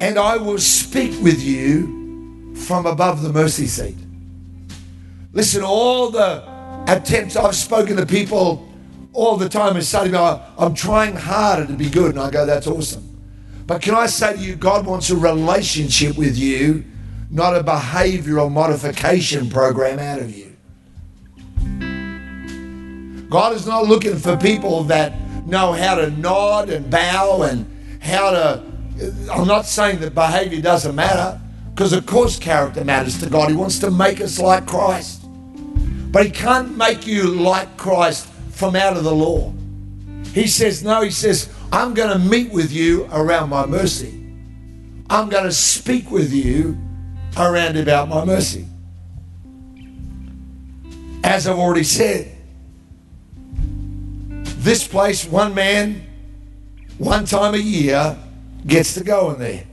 And 0.00 0.18
I 0.18 0.36
will 0.36 0.58
speak 0.58 1.20
with 1.22 1.42
you 1.42 2.54
from 2.54 2.86
above 2.86 3.22
the 3.22 3.32
mercy 3.32 3.66
seat. 3.66 3.96
Listen, 5.32 5.62
all 5.62 6.10
the 6.10 6.44
attempts 6.86 7.36
I've 7.36 7.54
spoken 7.54 7.96
to 7.96 8.06
people 8.06 8.68
all 9.12 9.36
the 9.36 9.48
time 9.48 9.76
is 9.76 9.88
saying, 9.88 10.14
I'm 10.14 10.74
trying 10.74 11.16
harder 11.16 11.66
to 11.66 11.72
be 11.72 11.88
good. 11.88 12.10
And 12.10 12.20
I 12.20 12.30
go, 12.30 12.44
that's 12.44 12.66
awesome. 12.66 13.08
But 13.66 13.80
can 13.80 13.94
I 13.94 14.06
say 14.06 14.34
to 14.34 14.38
you, 14.38 14.56
God 14.56 14.84
wants 14.84 15.10
a 15.10 15.16
relationship 15.16 16.16
with 16.18 16.36
you, 16.36 16.84
not 17.32 17.56
a 17.56 17.64
behavioral 17.64 18.52
modification 18.52 19.48
program 19.48 19.98
out 19.98 20.20
of 20.20 20.36
you. 20.36 20.54
God 23.30 23.54
is 23.54 23.66
not 23.66 23.86
looking 23.86 24.16
for 24.16 24.36
people 24.36 24.84
that 24.84 25.14
know 25.46 25.72
how 25.72 25.94
to 25.94 26.10
nod 26.10 26.68
and 26.68 26.90
bow 26.90 27.42
and 27.42 27.66
how 28.02 28.30
to. 28.30 28.62
I'm 29.32 29.48
not 29.48 29.64
saying 29.64 30.00
that 30.00 30.14
behavior 30.14 30.60
doesn't 30.60 30.94
matter, 30.94 31.40
because 31.74 31.94
of 31.94 32.04
course 32.04 32.38
character 32.38 32.84
matters 32.84 33.18
to 33.20 33.30
God. 33.30 33.48
He 33.48 33.56
wants 33.56 33.78
to 33.78 33.90
make 33.90 34.20
us 34.20 34.38
like 34.38 34.66
Christ. 34.66 35.22
But 36.12 36.26
He 36.26 36.30
can't 36.30 36.76
make 36.76 37.06
you 37.06 37.28
like 37.28 37.78
Christ 37.78 38.26
from 38.50 38.76
out 38.76 38.98
of 38.98 39.04
the 39.04 39.14
law. 39.14 39.54
He 40.34 40.46
says, 40.46 40.84
No, 40.84 41.00
He 41.00 41.10
says, 41.10 41.48
I'm 41.72 41.94
going 41.94 42.12
to 42.12 42.18
meet 42.18 42.52
with 42.52 42.70
you 42.70 43.08
around 43.10 43.48
my 43.48 43.64
mercy. 43.64 44.18
I'm 45.08 45.30
going 45.30 45.44
to 45.44 45.52
speak 45.52 46.10
with 46.10 46.30
you 46.30 46.76
around 47.36 47.76
about 47.76 48.08
my 48.08 48.24
mercy. 48.24 48.66
As 51.24 51.46
I've 51.46 51.58
already 51.58 51.84
said, 51.84 52.30
this 54.62 54.86
place, 54.86 55.24
one 55.24 55.54
man, 55.54 56.06
one 56.98 57.24
time 57.24 57.54
a 57.54 57.58
year, 57.58 58.16
gets 58.66 58.94
to 58.94 59.04
go 59.04 59.32
in 59.32 59.40
there. 59.40 59.64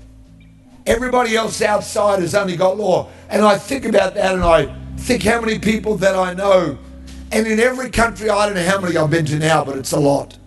Everybody 0.86 1.36
else 1.36 1.62
outside 1.62 2.20
has 2.20 2.34
only 2.34 2.56
got 2.56 2.78
law. 2.78 3.10
And 3.30 3.44
I 3.44 3.58
think 3.58 3.86
about 3.86 4.16
that 4.16 4.34
and 4.34 4.44
I 4.44 4.76
think 4.98 5.24
how 5.24 5.40
many 5.40 5.60
people 5.60 5.96
that 5.98 6.16
I 6.16 6.34
know. 6.34 6.78
And 7.32 7.46
in 7.46 7.60
every 7.60 7.92
country, 7.92 8.30
I 8.30 8.48
don't 8.48 8.56
know 8.56 8.66
how 8.66 8.82
many 8.82 8.98
I've 8.98 9.12
been 9.12 9.26
to 9.26 9.38
now, 9.38 9.64
but 9.64 9.78
it's 9.78 9.92
a 9.92 10.00
lot. 10.00 10.38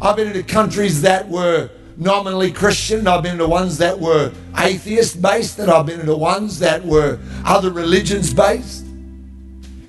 I've 0.00 0.16
been 0.16 0.28
into 0.28 0.42
countries 0.42 1.02
that 1.02 1.28
were 1.28 1.70
nominally 1.96 2.52
Christian. 2.52 3.06
I've 3.06 3.22
been 3.22 3.32
into 3.32 3.46
ones 3.46 3.78
that 3.78 3.98
were 3.98 4.32
atheist 4.58 5.20
based, 5.20 5.58
and 5.58 5.70
I've 5.70 5.86
been 5.86 6.00
into 6.00 6.16
ones 6.16 6.58
that 6.60 6.84
were 6.84 7.18
other 7.44 7.70
religions 7.70 8.32
based. 8.32 8.84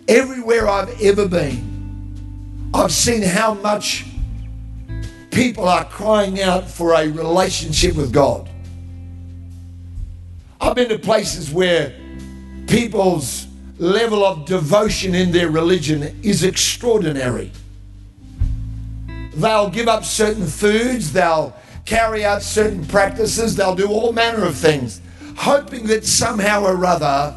Everywhere 0.08 0.68
I've 0.68 1.02
ever 1.02 1.28
been, 1.28 2.72
I've 2.74 2.92
seen 2.92 3.22
how 3.22 3.56
much 3.56 4.06
people 5.32 5.68
are 5.68 5.86
crying 5.86 6.42
out 6.42 6.70
for 6.70 6.94
a 6.94 7.08
relationship 7.10 7.96
with 7.96 8.14
God. 8.14 8.50
I've 10.60 10.76
been 10.76 10.90
to 10.90 10.98
places 10.98 11.52
where 11.52 11.94
people's 12.68 13.48
level 13.78 14.26
of 14.26 14.46
devotion 14.46 15.14
in 15.14 15.32
their 15.32 15.50
religion 15.50 16.20
is 16.24 16.44
extraordinary. 16.44 17.52
They'll 19.36 19.70
give 19.70 19.88
up 19.88 20.04
certain 20.04 20.48
foods, 20.48 21.14
they'll 21.14 21.56
carry 21.88 22.26
out 22.26 22.44
certain 22.44 22.86
practices, 22.86 23.56
they'll 23.56 23.74
do 23.74 23.88
all 23.88 24.12
manner 24.12 24.44
of 24.44 24.56
things, 24.56 25.02
hoping 25.38 25.88
that 25.88 26.06
somehow 26.06 26.64
or 26.64 26.86
other 26.86 27.36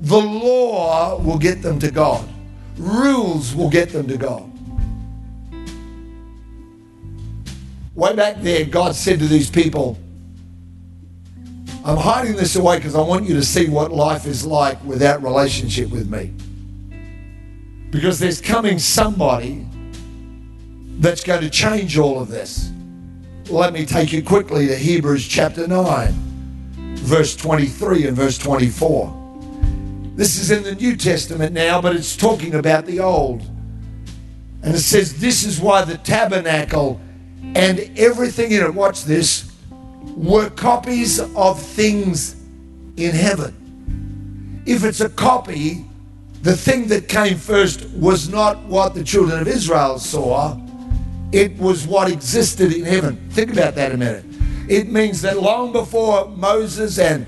the 0.00 0.18
law 0.18 1.20
will 1.20 1.38
get 1.38 1.60
them 1.62 1.78
to 1.78 1.90
God, 1.90 2.26
rules 2.78 3.54
will 3.54 3.68
get 3.68 3.90
them 3.90 4.08
to 4.08 4.16
God. 4.16 4.50
Way 7.94 8.16
back 8.16 8.40
there, 8.40 8.64
God 8.64 8.94
said 8.94 9.18
to 9.18 9.28
these 9.28 9.50
people, 9.50 9.98
I'm 11.84 11.98
hiding 11.98 12.36
this 12.36 12.56
away 12.56 12.78
because 12.78 12.94
I 12.94 13.00
want 13.00 13.26
you 13.26 13.34
to 13.34 13.44
see 13.44 13.68
what 13.68 13.92
life 13.92 14.24
is 14.24 14.46
like 14.46 14.82
without 14.84 15.22
relationship 15.22 15.90
with 15.90 16.10
me. 16.10 16.32
Because 17.90 18.18
there's 18.18 18.40
coming 18.40 18.78
somebody 18.78 19.66
that's 20.98 21.22
going 21.22 21.42
to 21.42 21.50
change 21.50 21.98
all 21.98 22.20
of 22.20 22.28
this. 22.28 22.70
Let 23.50 23.72
me 23.72 23.84
take 23.84 24.12
you 24.12 24.22
quickly 24.22 24.68
to 24.68 24.76
Hebrews 24.76 25.26
chapter 25.26 25.66
9, 25.66 26.12
verse 26.98 27.34
23 27.34 28.06
and 28.06 28.16
verse 28.16 28.38
24. 28.38 30.12
This 30.14 30.38
is 30.38 30.52
in 30.52 30.62
the 30.62 30.76
New 30.76 30.96
Testament 30.96 31.52
now, 31.52 31.82
but 31.82 31.96
it's 31.96 32.16
talking 32.16 32.54
about 32.54 32.86
the 32.86 33.00
Old. 33.00 33.42
And 34.62 34.72
it 34.72 34.78
says, 34.78 35.18
This 35.18 35.42
is 35.42 35.60
why 35.60 35.84
the 35.84 35.98
tabernacle 35.98 37.00
and 37.56 37.90
everything 37.98 38.52
in 38.52 38.62
it, 38.62 38.72
watch 38.72 39.02
this, 39.02 39.52
were 40.14 40.48
copies 40.50 41.18
of 41.18 41.60
things 41.60 42.36
in 42.98 43.10
heaven. 43.10 44.62
If 44.64 44.84
it's 44.84 45.00
a 45.00 45.08
copy, 45.08 45.84
the 46.42 46.56
thing 46.56 46.86
that 46.86 47.08
came 47.08 47.36
first 47.36 47.88
was 47.90 48.28
not 48.28 48.62
what 48.66 48.94
the 48.94 49.02
children 49.02 49.40
of 49.40 49.48
Israel 49.48 49.98
saw, 49.98 50.56
it 51.32 51.56
was 51.58 51.86
what 51.86 52.10
existed 52.10 52.72
in 52.72 52.84
heaven. 52.84 53.16
Think 53.30 53.52
about 53.52 53.74
that 53.76 53.92
a 53.92 53.96
minute. 53.96 54.24
It 54.68 54.90
means 54.90 55.22
that 55.22 55.40
long 55.40 55.72
before 55.72 56.28
Moses 56.28 56.98
and 56.98 57.26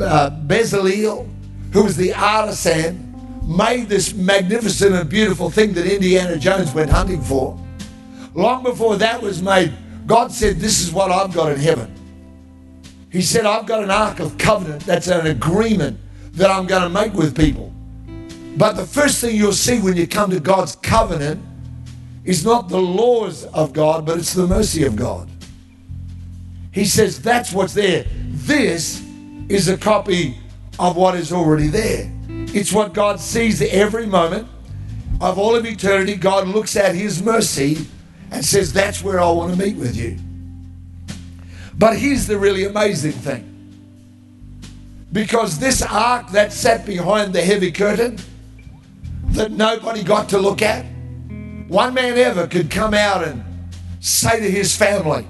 uh, 0.00 0.30
Bezalel, 0.46 1.28
who 1.72 1.84
was 1.84 1.96
the 1.96 2.14
artisan, 2.14 3.00
made 3.46 3.88
this 3.88 4.14
magnificent 4.14 4.94
and 4.94 5.08
beautiful 5.08 5.50
thing 5.50 5.72
that 5.74 5.86
Indiana 5.86 6.38
Jones 6.38 6.72
went 6.72 6.90
hunting 6.90 7.20
for, 7.20 7.58
long 8.34 8.62
before 8.62 8.96
that 8.96 9.20
was 9.20 9.42
made, 9.42 9.72
God 10.06 10.32
said, 10.32 10.56
This 10.56 10.80
is 10.80 10.92
what 10.92 11.10
I've 11.10 11.32
got 11.32 11.52
in 11.52 11.58
heaven. 11.58 11.94
He 13.10 13.22
said, 13.22 13.46
I've 13.46 13.66
got 13.66 13.82
an 13.82 13.90
ark 13.90 14.18
of 14.18 14.36
covenant 14.38 14.84
that's 14.84 15.06
an 15.06 15.26
agreement 15.26 15.98
that 16.32 16.50
I'm 16.50 16.66
going 16.66 16.82
to 16.82 16.88
make 16.88 17.14
with 17.14 17.36
people. 17.36 17.72
But 18.56 18.72
the 18.72 18.86
first 18.86 19.20
thing 19.20 19.36
you'll 19.36 19.52
see 19.52 19.80
when 19.80 19.96
you 19.96 20.06
come 20.06 20.30
to 20.30 20.40
God's 20.40 20.76
covenant 20.76 21.40
is 22.24 22.44
not 22.44 22.68
the 22.68 22.80
laws 22.80 23.44
of 23.46 23.72
God, 23.72 24.06
but 24.06 24.18
it's 24.18 24.32
the 24.32 24.46
mercy 24.46 24.84
of 24.84 24.96
God. 24.96 25.28
He 26.72 26.84
says 26.84 27.20
that's 27.20 27.52
what's 27.52 27.74
there. 27.74 28.06
This 28.28 29.04
is 29.48 29.68
a 29.68 29.76
copy 29.76 30.38
of 30.78 30.96
what 30.96 31.14
is 31.14 31.32
already 31.32 31.68
there. 31.68 32.10
It's 32.28 32.72
what 32.72 32.94
God 32.94 33.20
sees 33.20 33.62
every 33.62 34.06
moment 34.06 34.48
of 35.20 35.38
all 35.38 35.54
of 35.54 35.66
eternity. 35.66 36.16
God 36.16 36.48
looks 36.48 36.76
at 36.76 36.94
His 36.94 37.22
mercy 37.22 37.86
and 38.30 38.44
says, 38.44 38.72
That's 38.72 39.02
where 39.02 39.20
I 39.20 39.30
want 39.30 39.52
to 39.52 39.58
meet 39.58 39.76
with 39.76 39.96
you. 39.96 40.18
But 41.76 41.98
here's 41.98 42.26
the 42.26 42.38
really 42.38 42.64
amazing 42.64 43.12
thing. 43.12 43.50
Because 45.12 45.58
this 45.58 45.82
ark 45.82 46.30
that 46.30 46.52
sat 46.52 46.84
behind 46.84 47.32
the 47.32 47.42
heavy 47.42 47.70
curtain 47.70 48.18
that 49.30 49.52
nobody 49.52 50.02
got 50.02 50.28
to 50.30 50.38
look 50.38 50.62
at, 50.62 50.84
one 51.68 51.94
man 51.94 52.18
ever 52.18 52.46
could 52.46 52.70
come 52.70 52.94
out 52.94 53.24
and 53.24 53.42
say 54.00 54.38
to 54.40 54.50
his 54.50 54.76
family, 54.76 55.26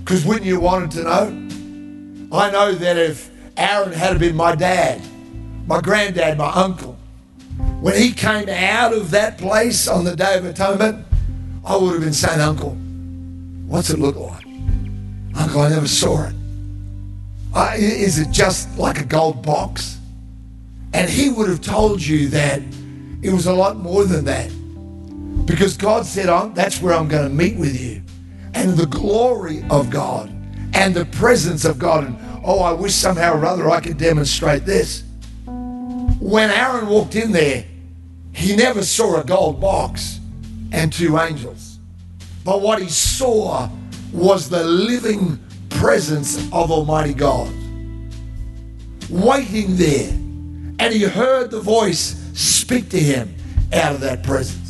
because 0.00 0.24
when 0.24 0.42
you 0.42 0.60
wanted 0.60 0.90
to 0.92 1.04
know, 1.04 2.36
I 2.36 2.50
know 2.50 2.72
that 2.72 2.96
if 2.96 3.30
Aaron 3.56 3.92
had 3.92 4.18
been 4.18 4.34
my 4.36 4.54
dad, 4.54 5.00
my 5.66 5.80
granddad, 5.80 6.38
my 6.38 6.50
uncle, 6.52 6.98
when 7.80 7.96
he 7.96 8.12
came 8.12 8.48
out 8.48 8.92
of 8.92 9.10
that 9.12 9.38
place 9.38 9.86
on 9.88 10.04
the 10.04 10.16
Day 10.16 10.36
of 10.36 10.44
Atonement, 10.44 11.06
I 11.64 11.76
would 11.76 11.92
have 11.92 12.02
been 12.02 12.12
saying, 12.12 12.40
Uncle, 12.40 12.76
what's 13.66 13.90
it 13.90 13.98
look 13.98 14.16
like? 14.16 14.44
Uncle, 15.36 15.60
I 15.60 15.68
never 15.68 15.88
saw 15.88 16.26
it. 16.26 16.34
Is 17.78 18.18
it 18.18 18.30
just 18.30 18.78
like 18.78 19.00
a 19.00 19.04
gold 19.04 19.42
box? 19.42 19.98
And 20.92 21.08
he 21.10 21.30
would 21.30 21.48
have 21.48 21.60
told 21.60 22.02
you 22.02 22.28
that 22.28 22.60
it 23.22 23.32
was 23.32 23.46
a 23.46 23.54
lot 23.54 23.76
more 23.76 24.04
than 24.04 24.24
that. 24.26 24.50
Because 25.46 25.76
God 25.76 26.04
said, 26.04 26.28
I'm, 26.28 26.52
That's 26.54 26.82
where 26.82 26.94
I'm 26.94 27.08
going 27.08 27.28
to 27.28 27.34
meet 27.34 27.56
with 27.56 27.80
you. 27.80 28.02
And 28.54 28.76
the 28.76 28.86
glory 28.86 29.64
of 29.70 29.90
God 29.90 30.28
and 30.74 30.94
the 30.94 31.06
presence 31.06 31.64
of 31.64 31.78
God. 31.78 32.04
And 32.04 32.18
oh, 32.44 32.60
I 32.60 32.72
wish 32.72 32.94
somehow 32.94 33.34
or 33.34 33.46
other 33.46 33.70
I 33.70 33.80
could 33.80 33.96
demonstrate 33.96 34.64
this. 34.64 35.04
When 35.46 36.50
Aaron 36.50 36.88
walked 36.88 37.14
in 37.14 37.32
there, 37.32 37.64
he 38.32 38.56
never 38.56 38.82
saw 38.82 39.20
a 39.20 39.24
gold 39.24 39.60
box 39.60 40.20
and 40.72 40.92
two 40.92 41.18
angels. 41.18 41.78
But 42.44 42.60
what 42.60 42.80
he 42.80 42.88
saw 42.88 43.68
was 44.12 44.48
the 44.48 44.64
living 44.64 45.38
presence 45.70 46.38
of 46.52 46.70
Almighty 46.70 47.14
God. 47.14 47.52
Waiting 49.08 49.76
there. 49.76 50.10
And 50.78 50.92
he 50.92 51.02
heard 51.02 51.50
the 51.50 51.60
voice 51.60 52.22
speak 52.34 52.90
to 52.90 53.00
him 53.00 53.34
out 53.72 53.94
of 53.94 54.00
that 54.00 54.22
presence. 54.22 54.65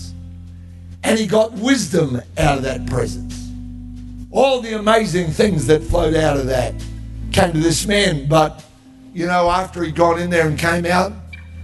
And 1.06 1.18
he 1.18 1.26
got 1.26 1.52
wisdom 1.52 2.20
out 2.36 2.58
of 2.58 2.64
that 2.64 2.86
presence. 2.86 3.48
All 4.30 4.60
the 4.60 4.76
amazing 4.76 5.30
things 5.30 5.66
that 5.68 5.82
flowed 5.82 6.14
out 6.14 6.36
of 6.36 6.46
that 6.46 6.74
came 7.32 7.52
to 7.52 7.60
this 7.60 7.86
man. 7.86 8.28
But, 8.28 8.64
you 9.14 9.26
know, 9.26 9.48
after 9.48 9.82
he'd 9.84 9.94
gone 9.94 10.20
in 10.20 10.30
there 10.30 10.48
and 10.48 10.58
came 10.58 10.84
out, 10.84 11.12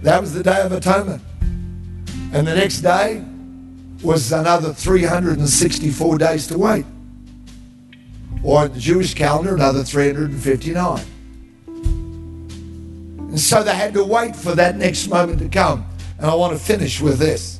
that 0.01 0.21
was 0.21 0.33
the 0.33 0.43
Day 0.43 0.61
of 0.61 0.71
Atonement. 0.71 1.21
And 2.31 2.47
the 2.47 2.55
next 2.55 2.79
day 2.79 3.23
was 4.01 4.31
another 4.31 4.73
364 4.73 6.17
days 6.17 6.47
to 6.47 6.57
wait 6.57 6.85
or 8.43 8.67
the 8.67 8.79
Jewish 8.79 9.13
calendar, 9.13 9.55
another 9.55 9.83
359. 9.83 11.05
And 13.29 13.39
so 13.39 13.63
they 13.63 13.75
had 13.75 13.93
to 13.93 14.03
wait 14.03 14.35
for 14.35 14.53
that 14.55 14.75
next 14.75 15.07
moment 15.07 15.39
to 15.39 15.49
come. 15.49 15.85
And 16.17 16.27
I 16.27 16.35
want 16.35 16.53
to 16.53 16.59
finish 16.59 17.01
with 17.01 17.19
this. 17.19 17.52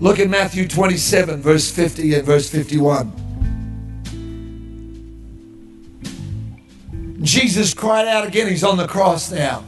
Look 0.00 0.20
at 0.20 0.28
Matthew 0.28 0.68
27, 0.68 1.42
verse 1.42 1.70
50 1.70 2.14
and 2.14 2.24
verse 2.24 2.48
51. 2.48 3.12
Jesus 7.22 7.74
cried 7.74 8.06
out 8.06 8.26
again. 8.26 8.48
He's 8.48 8.62
on 8.62 8.76
the 8.76 8.86
cross 8.86 9.32
now. 9.32 9.64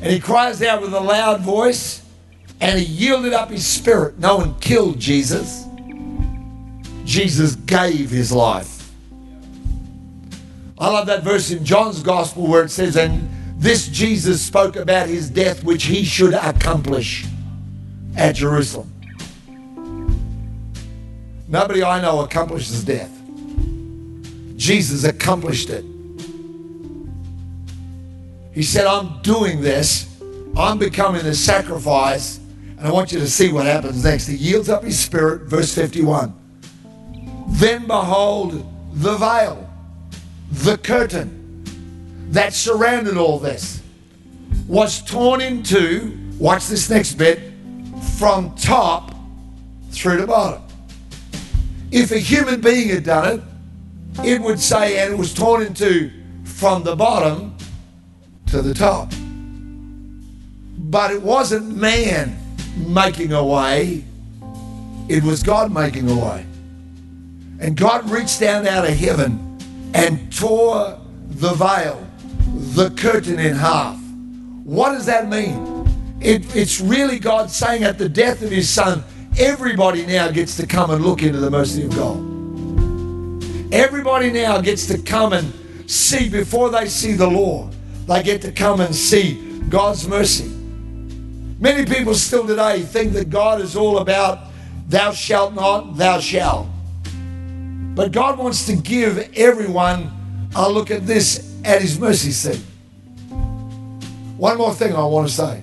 And 0.00 0.12
he 0.12 0.20
cries 0.20 0.62
out 0.62 0.80
with 0.80 0.94
a 0.94 1.00
loud 1.00 1.40
voice 1.40 2.04
and 2.60 2.78
he 2.78 2.84
yielded 2.84 3.32
up 3.32 3.50
his 3.50 3.66
spirit. 3.66 4.18
No 4.18 4.36
one 4.36 4.58
killed 4.60 4.98
Jesus, 4.98 5.66
Jesus 7.04 7.56
gave 7.56 8.10
his 8.10 8.30
life. 8.30 8.92
I 10.78 10.88
love 10.88 11.06
that 11.06 11.24
verse 11.24 11.50
in 11.50 11.64
John's 11.64 12.02
gospel 12.02 12.46
where 12.46 12.62
it 12.62 12.70
says, 12.70 12.96
And 12.96 13.28
this 13.56 13.88
Jesus 13.88 14.40
spoke 14.40 14.76
about 14.76 15.08
his 15.08 15.28
death, 15.28 15.64
which 15.64 15.84
he 15.84 16.04
should 16.04 16.34
accomplish 16.34 17.26
at 18.18 18.34
Jerusalem. 18.34 18.92
Nobody 21.46 21.82
I 21.82 22.02
know 22.02 22.20
accomplishes 22.20 22.84
death. 22.84 23.10
Jesus 24.56 25.04
accomplished 25.04 25.70
it. 25.70 25.84
He 28.52 28.62
said, 28.62 28.86
I'm 28.86 29.22
doing 29.22 29.60
this. 29.60 30.06
I'm 30.56 30.78
becoming 30.78 31.22
the 31.22 31.34
sacrifice. 31.34 32.38
And 32.76 32.80
I 32.86 32.90
want 32.90 33.12
you 33.12 33.18
to 33.20 33.28
see 33.28 33.52
what 33.52 33.66
happens 33.66 34.04
next. 34.04 34.26
He 34.26 34.36
yields 34.36 34.68
up 34.68 34.82
his 34.82 34.98
spirit, 34.98 35.42
verse 35.42 35.74
51. 35.74 36.34
Then 37.50 37.86
behold, 37.86 38.66
the 38.92 39.16
veil, 39.16 39.68
the 40.50 40.76
curtain 40.76 41.64
that 42.30 42.52
surrounded 42.52 43.16
all 43.16 43.38
this 43.38 43.82
was 44.66 45.02
torn 45.02 45.40
in 45.40 45.62
two. 45.62 46.18
watch 46.38 46.66
this 46.66 46.90
next 46.90 47.14
bit, 47.14 47.47
from 48.18 48.52
top 48.56 49.14
through 49.92 50.18
to 50.18 50.26
bottom. 50.26 50.60
If 51.92 52.10
a 52.10 52.18
human 52.18 52.60
being 52.60 52.88
had 52.88 53.04
done 53.04 53.38
it, 53.38 54.26
it 54.26 54.40
would 54.40 54.58
say, 54.58 54.98
and 54.98 55.14
it 55.14 55.16
was 55.16 55.32
torn 55.32 55.62
into 55.62 56.10
from 56.44 56.82
the 56.82 56.96
bottom 56.96 57.56
to 58.46 58.60
the 58.60 58.74
top. 58.74 59.12
But 60.78 61.12
it 61.12 61.22
wasn't 61.22 61.76
man 61.76 62.36
making 62.76 63.32
a 63.32 63.44
way, 63.44 64.04
it 65.08 65.22
was 65.22 65.42
God 65.44 65.72
making 65.72 66.10
a 66.10 66.16
way. 66.16 66.44
And 67.60 67.76
God 67.76 68.10
reached 68.10 68.40
down 68.40 68.66
out 68.66 68.84
of 68.84 68.94
heaven 68.94 69.58
and 69.94 70.32
tore 70.36 70.98
the 71.28 71.52
veil, 71.54 72.04
the 72.74 72.90
curtain 72.90 73.38
in 73.38 73.54
half. 73.54 73.98
What 74.64 74.90
does 74.90 75.06
that 75.06 75.28
mean? 75.28 75.77
It, 76.20 76.56
it's 76.56 76.80
really 76.80 77.18
God 77.18 77.50
saying 77.50 77.84
at 77.84 77.98
the 77.98 78.08
death 78.08 78.42
of 78.42 78.50
his 78.50 78.68
son, 78.68 79.04
everybody 79.38 80.04
now 80.04 80.30
gets 80.30 80.56
to 80.56 80.66
come 80.66 80.90
and 80.90 81.04
look 81.04 81.22
into 81.22 81.38
the 81.38 81.50
mercy 81.50 81.84
of 81.84 81.94
God. 81.94 82.18
Everybody 83.72 84.30
now 84.32 84.60
gets 84.60 84.86
to 84.86 84.98
come 84.98 85.32
and 85.32 85.52
see 85.88 86.28
before 86.28 86.70
they 86.70 86.88
see 86.88 87.12
the 87.12 87.26
law. 87.26 87.70
They 88.06 88.22
get 88.22 88.42
to 88.42 88.52
come 88.52 88.80
and 88.80 88.94
see 88.94 89.60
God's 89.68 90.08
mercy. 90.08 90.48
Many 91.60 91.84
people 91.84 92.14
still 92.14 92.46
today 92.46 92.82
think 92.82 93.12
that 93.12 93.30
God 93.30 93.60
is 93.60 93.76
all 93.76 93.98
about 93.98 94.48
thou 94.88 95.12
shalt 95.12 95.54
not, 95.54 95.96
thou 95.96 96.18
shalt. 96.18 96.66
But 97.94 98.12
God 98.12 98.38
wants 98.38 98.64
to 98.66 98.76
give 98.76 99.30
everyone 99.36 100.10
a 100.56 100.70
look 100.70 100.90
at 100.90 101.06
this 101.06 101.54
at 101.64 101.82
his 101.82 101.98
mercy 101.98 102.30
seat. 102.30 102.62
One 104.38 104.56
more 104.56 104.72
thing 104.72 104.94
I 104.94 105.04
want 105.04 105.28
to 105.28 105.34
say. 105.34 105.62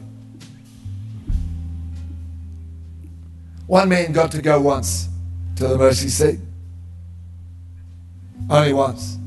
One 3.67 3.89
man 3.89 4.11
got 4.11 4.31
to 4.31 4.41
go 4.41 4.59
once 4.59 5.09
to 5.55 5.67
the 5.67 5.77
mercy 5.77 6.09
seat. 6.09 6.39
Only 8.49 8.73
once. 8.73 9.17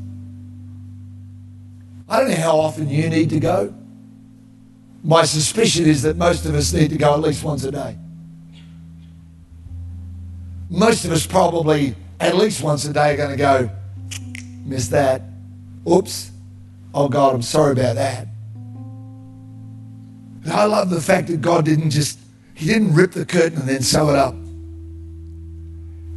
I 2.09 2.21
don't 2.21 2.31
know 2.31 2.37
how 2.37 2.59
often 2.59 2.89
you 2.89 3.09
need 3.09 3.31
to 3.31 3.41
go. 3.41 3.75
My 5.03 5.25
suspicion 5.25 5.87
is 5.87 6.03
that 6.03 6.17
most 6.17 6.47
of 6.47 6.55
us 6.55 6.73
need 6.73 6.91
to 6.91 6.97
go 6.97 7.15
at 7.15 7.21
least 7.21 7.43
once 7.43 7.65
a 7.65 7.73
day. 7.73 7.97
Most 10.71 11.05
of 11.05 11.13
us 11.13 11.27
probably 11.27 11.95
at 12.21 12.37
least 12.37 12.63
once 12.63 12.85
a 12.85 12.93
day 12.93 13.15
are 13.15 13.17
going 13.17 13.31
to 13.31 13.37
go, 13.37 13.71
miss 14.65 14.89
that. 14.89 15.23
Oops. 15.89 16.31
Oh 16.95 17.09
God, 17.09 17.35
I'm 17.35 17.43
sorry 17.43 17.73
about 17.73 17.97
that. 17.97 18.29
I 20.51 20.65
love 20.65 20.91
the 20.91 21.01
fact 21.01 21.29
that 21.29 21.41
God 21.41 21.65
didn't 21.65 21.91
just 21.91 22.19
he 22.59 22.67
didn't 22.67 22.93
rip 22.93 23.13
the 23.13 23.25
curtain 23.25 23.61
and 23.61 23.69
then 23.69 23.83
sew 23.83 24.11
it 24.11 24.17
up. 24.17 24.35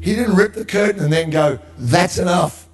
He 0.04 0.15
didn't 0.15 0.36
rip 0.36 0.56
the 0.56 0.65
curtain 0.65 1.04
and 1.04 1.13
then 1.13 1.30
go, 1.30 1.60
that's 1.77 2.17
enough. 2.17 2.67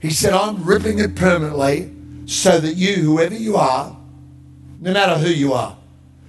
He 0.00 0.10
said, 0.10 0.32
I'm 0.32 0.64
ripping 0.64 0.98
it 0.98 1.14
permanently 1.14 1.92
so 2.26 2.58
that 2.58 2.74
you, 2.74 2.96
whoever 2.96 3.36
you 3.36 3.54
are, 3.54 3.96
no 4.80 4.92
matter 4.92 5.16
who 5.16 5.28
you 5.28 5.52
are, 5.52 5.76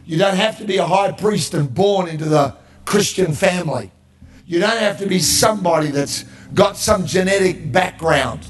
you 0.05 0.19
don't 0.19 0.35
have 0.35 0.59
to 0.59 0.65
be 0.65 0.77
a 0.77 0.85
high 0.85 1.11
priest 1.13 1.55
and 1.55 1.73
born 1.73 2.07
into 2.07 2.25
the 2.25 2.55
Christian 2.85 3.33
family. 3.33 3.89
You 4.45 4.59
don't 4.59 4.77
have 4.77 4.99
to 4.99 5.07
be 5.07 5.17
somebody 5.17 5.87
that's 5.87 6.25
got 6.53 6.77
some 6.77 7.07
genetic 7.07 7.71
background 7.71 8.47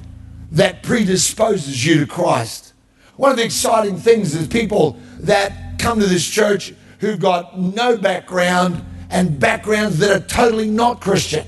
that 0.52 0.84
predisposes 0.84 1.86
you 1.86 2.02
to 2.02 2.06
Christ. 2.06 2.74
One 3.16 3.32
of 3.32 3.38
the 3.38 3.46
exciting 3.46 3.96
things 3.96 4.36
is 4.36 4.50
people 4.50 5.00
that 5.20 5.80
come 5.80 6.02
to 6.02 6.06
this 6.06 6.28
church 6.28 6.74
who've 7.00 7.20
got 7.20 7.60
no 7.60 7.98
background 7.98 8.86
and 9.10 9.40
backgrounds 9.40 10.00
that 10.00 10.12
are 10.12 10.26
totally 10.26 10.70
not 10.70 11.02
Christian. 11.02 11.46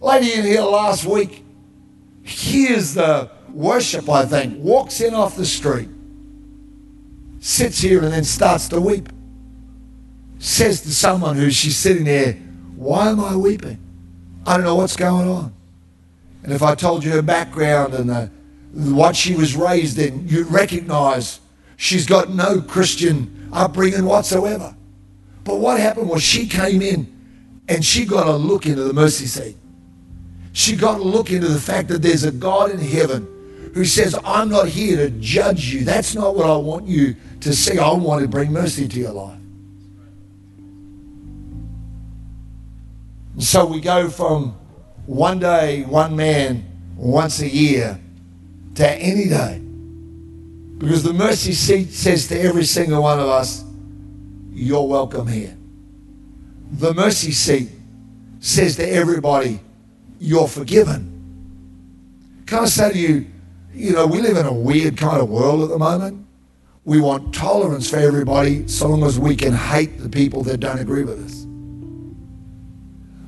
Lady 0.00 0.34
in 0.34 0.44
here 0.44 0.62
last 0.62 1.04
week 1.04 1.44
hears 2.22 2.94
the 2.94 3.30
worship, 3.50 4.08
I 4.08 4.26
think, 4.26 4.58
walks 4.58 5.00
in 5.00 5.14
off 5.14 5.36
the 5.36 5.46
street, 5.46 5.88
sits 7.40 7.80
here 7.80 8.02
and 8.02 8.12
then 8.12 8.24
starts 8.24 8.68
to 8.68 8.80
weep. 8.80 9.08
Says 10.38 10.82
to 10.82 10.92
someone 10.92 11.36
who's 11.36 11.54
she's 11.54 11.76
sitting 11.76 12.04
there, 12.04 12.34
Why 12.76 13.08
am 13.08 13.20
I 13.20 13.34
weeping? 13.34 13.78
I 14.46 14.56
don't 14.56 14.64
know 14.64 14.74
what's 14.74 14.96
going 14.96 15.26
on. 15.26 15.54
And 16.42 16.52
if 16.52 16.62
I 16.62 16.74
told 16.74 17.02
you 17.02 17.12
her 17.12 17.22
background 17.22 17.94
and 17.94 18.10
the, 18.10 18.30
what 18.72 19.16
she 19.16 19.34
was 19.34 19.56
raised 19.56 19.98
in, 19.98 20.28
you'd 20.28 20.48
recognize 20.48 21.40
she's 21.76 22.06
got 22.06 22.30
no 22.30 22.60
Christian 22.60 23.48
upbringing 23.52 24.04
whatsoever. 24.04 24.74
But 25.44 25.56
what 25.56 25.78
happened 25.78 26.08
was 26.08 26.22
she 26.22 26.46
came 26.46 26.82
in 26.82 27.10
and 27.68 27.84
she 27.84 28.04
got 28.04 28.26
a 28.26 28.36
look 28.36 28.66
into 28.66 28.84
the 28.84 28.92
mercy 28.92 29.26
seat. 29.26 29.56
She 30.52 30.76
got 30.76 31.00
a 31.00 31.02
look 31.02 31.30
into 31.30 31.48
the 31.48 31.60
fact 31.60 31.88
that 31.88 32.02
there's 32.02 32.24
a 32.24 32.30
God 32.30 32.70
in 32.70 32.78
heaven 32.78 33.28
who 33.74 33.84
says, 33.84 34.16
I'm 34.24 34.48
not 34.48 34.68
here 34.68 34.96
to 34.96 35.10
judge 35.10 35.74
you. 35.74 35.84
That's 35.84 36.14
not 36.14 36.36
what 36.36 36.46
I 36.46 36.56
want 36.56 36.86
you 36.86 37.16
to 37.40 37.54
see. 37.54 37.78
I 37.78 37.92
want 37.92 38.22
to 38.22 38.28
bring 38.28 38.52
mercy 38.52 38.86
to 38.86 39.00
your 39.00 39.12
life. 39.12 39.38
And 43.34 43.42
so 43.42 43.66
we 43.66 43.80
go 43.80 44.08
from 44.08 44.56
one 45.06 45.40
day, 45.40 45.82
one 45.82 46.14
man, 46.14 46.64
once 46.96 47.40
a 47.40 47.48
year 47.48 47.98
to 48.76 48.88
any 48.88 49.28
day. 49.28 49.63
Because 50.78 51.02
the 51.02 51.12
mercy 51.12 51.52
seat 51.52 51.90
says 51.92 52.28
to 52.28 52.40
every 52.40 52.64
single 52.64 53.02
one 53.02 53.20
of 53.20 53.28
us, 53.28 53.64
You're 54.52 54.86
welcome 54.86 55.26
here. 55.26 55.56
The 56.72 56.92
mercy 56.94 57.32
seat 57.32 57.70
says 58.40 58.76
to 58.76 58.88
everybody, 58.88 59.60
You're 60.18 60.48
forgiven. 60.48 61.10
Can 62.46 62.60
I 62.60 62.66
say 62.66 62.92
to 62.92 62.98
you, 62.98 63.26
you 63.72 63.92
know, 63.92 64.06
we 64.06 64.20
live 64.20 64.36
in 64.36 64.46
a 64.46 64.52
weird 64.52 64.96
kind 64.96 65.20
of 65.20 65.28
world 65.28 65.62
at 65.62 65.68
the 65.68 65.78
moment. 65.78 66.26
We 66.84 67.00
want 67.00 67.34
tolerance 67.34 67.88
for 67.88 67.96
everybody 67.96 68.68
so 68.68 68.88
long 68.88 69.04
as 69.04 69.18
we 69.18 69.34
can 69.34 69.52
hate 69.52 69.98
the 69.98 70.08
people 70.08 70.42
that 70.42 70.58
don't 70.58 70.78
agree 70.78 71.04
with 71.04 71.24
us. 71.24 71.46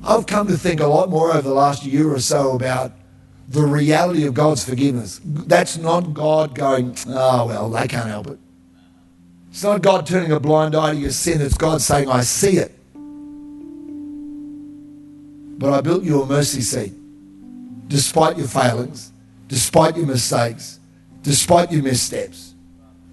I've 0.03 0.27
come 0.27 0.47
to 0.47 0.57
think 0.57 0.79
a 0.79 0.87
lot 0.87 1.09
more 1.09 1.31
over 1.31 1.41
the 1.41 1.53
last 1.53 1.83
year 1.83 2.13
or 2.13 2.19
so 2.19 2.55
about 2.55 2.93
the 3.47 3.61
reality 3.61 4.25
of 4.25 4.33
God's 4.33 4.63
forgiveness. 4.67 5.21
That's 5.23 5.77
not 5.77 6.13
God 6.13 6.53
going, 6.53 6.95
oh, 7.07 7.47
well, 7.47 7.69
they 7.69 7.87
can't 7.87 8.07
help 8.07 8.27
it. 8.27 8.39
It's 9.49 9.63
not 9.63 9.81
God 9.81 10.05
turning 10.05 10.31
a 10.31 10.39
blind 10.39 10.75
eye 10.75 10.91
to 10.93 10.97
your 10.97 11.11
sin. 11.11 11.41
It's 11.41 11.57
God 11.57 11.81
saying, 11.81 12.09
I 12.09 12.21
see 12.21 12.57
it. 12.57 12.73
But 15.59 15.73
I 15.73 15.81
built 15.81 16.03
you 16.03 16.21
a 16.21 16.25
mercy 16.25 16.61
seat. 16.61 16.93
Despite 17.87 18.37
your 18.37 18.47
failings, 18.47 19.11
despite 19.47 19.95
your 19.95 20.05
mistakes, 20.05 20.79
despite 21.23 21.71
your 21.71 21.81
missteps, 21.81 22.53